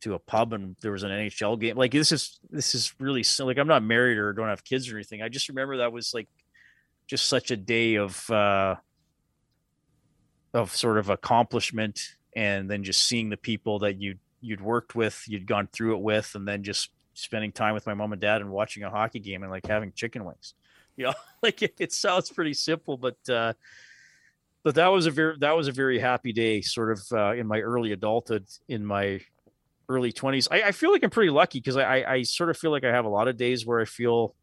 [0.00, 1.76] to a pub, and there was an NHL game.
[1.76, 4.96] Like this is this is really like I'm not married or don't have kids or
[4.96, 5.20] anything.
[5.20, 6.28] I just remember that was like
[7.06, 8.76] just such a day of uh,
[10.52, 15.22] of sort of accomplishment, and then just seeing the people that you you'd worked with,
[15.26, 18.40] you'd gone through it with, and then just spending time with my mom and dad
[18.40, 20.54] and watching a hockey game and like having chicken wings.
[20.96, 23.54] You know, like it, it sounds pretty simple, but uh,
[24.62, 27.48] but that was a very that was a very happy day, sort of uh, in
[27.48, 29.20] my early adulthood, in my
[29.88, 30.46] early 20s.
[30.52, 32.84] I, I feel like I'm pretty lucky because I, I, I sort of feel like
[32.84, 34.36] I have a lot of days where I feel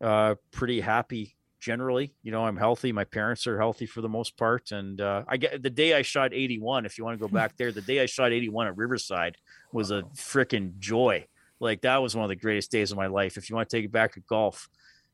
[0.00, 4.36] uh, pretty happy generally you know i'm healthy my parents are healthy for the most
[4.36, 7.28] part and uh, i get the day i shot 81 if you want to go
[7.32, 9.36] back there the day i shot 81 at riverside
[9.72, 11.26] was a freaking joy
[11.60, 13.76] like that was one of the greatest days of my life if you want to
[13.76, 14.68] take it back to golf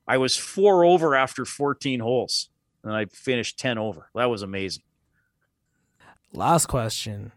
[0.06, 2.50] i was four over after 14 holes
[2.82, 4.84] and i finished 10 over that was amazing
[6.32, 7.32] last question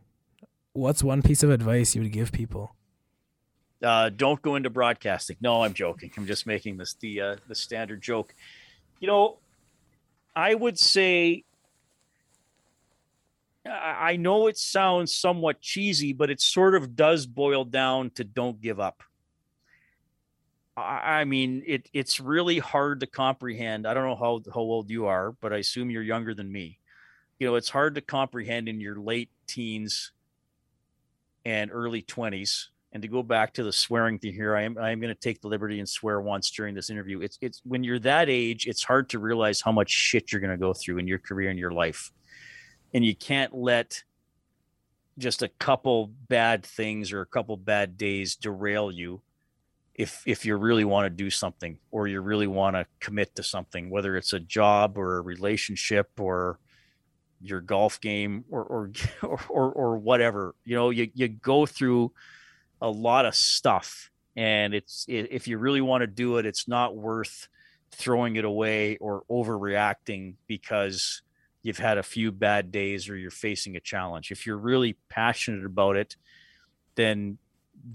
[0.74, 2.76] what's one piece of advice you would give people
[3.84, 5.38] uh, don't go into broadcasting.
[5.40, 6.12] No, I'm joking.
[6.18, 8.34] I'm just making this the uh, the standard joke.
[9.00, 9.38] You know,
[10.36, 11.44] I would say
[13.70, 18.62] I know it sounds somewhat cheesy, but it sort of does boil down to don't
[18.62, 19.04] give up.
[20.80, 23.88] I mean, it it's really hard to comprehend.
[23.88, 26.78] I don't know how, how old you are, but I assume you're younger than me.
[27.40, 30.12] You know, it's hard to comprehend in your late teens
[31.46, 34.92] and early 20s and to go back to the swearing thing here, I am I
[34.92, 37.22] am going to take the liberty and swear once during this interview.
[37.22, 40.52] It's it's when you're that age, it's hard to realize how much shit you're going
[40.52, 42.12] to go through in your career and your life,
[42.94, 44.04] and you can't let
[45.18, 49.22] just a couple bad things or a couple bad days derail you
[49.96, 53.42] if if you really want to do something or you really want to commit to
[53.42, 56.60] something whether it's a job or a relationship or
[57.42, 58.92] your golf game or or
[59.50, 60.56] or, or whatever.
[60.66, 62.12] You know, you you go through
[62.82, 66.96] a lot of stuff, and it's if you really want to do it, it's not
[66.96, 67.48] worth
[67.92, 71.22] throwing it away or overreacting because
[71.64, 74.32] you've had a few bad days or you're facing a challenge.
[74.32, 76.16] If you're really passionate about it,
[76.96, 77.38] then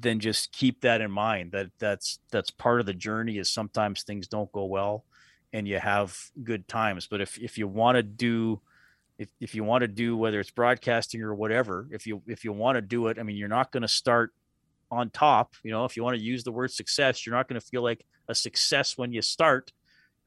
[0.00, 4.02] then just keep that in mind that that's that's part of the journey is sometimes
[4.02, 5.04] things don't go well
[5.52, 8.60] and you have good times but if if you want to do
[9.18, 12.52] if, if you want to do whether it's broadcasting or whatever if you if you
[12.52, 14.32] want to do it i mean you're not going to start
[14.92, 17.60] on top you know if you want to use the word success you're not going
[17.60, 19.72] to feel like a success when you start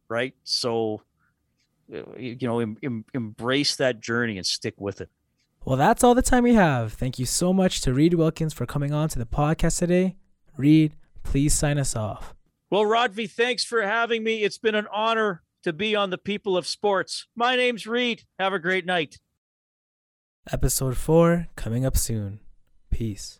[0.09, 1.01] right so
[1.93, 5.09] uh, you know em, em, embrace that journey and stick with it
[5.65, 6.93] well, that's all the time we have.
[6.93, 10.15] Thank you so much to Reid Wilkins for coming on to the podcast today.
[10.57, 12.35] Reid, please sign us off.
[12.69, 14.43] Well, Rodvi, thanks for having me.
[14.43, 17.25] It's been an honor to be on the People of Sports.
[17.35, 18.25] My name's Reid.
[18.37, 19.17] Have a great night.
[20.51, 22.41] Episode 4 coming up soon.
[22.91, 23.39] Peace.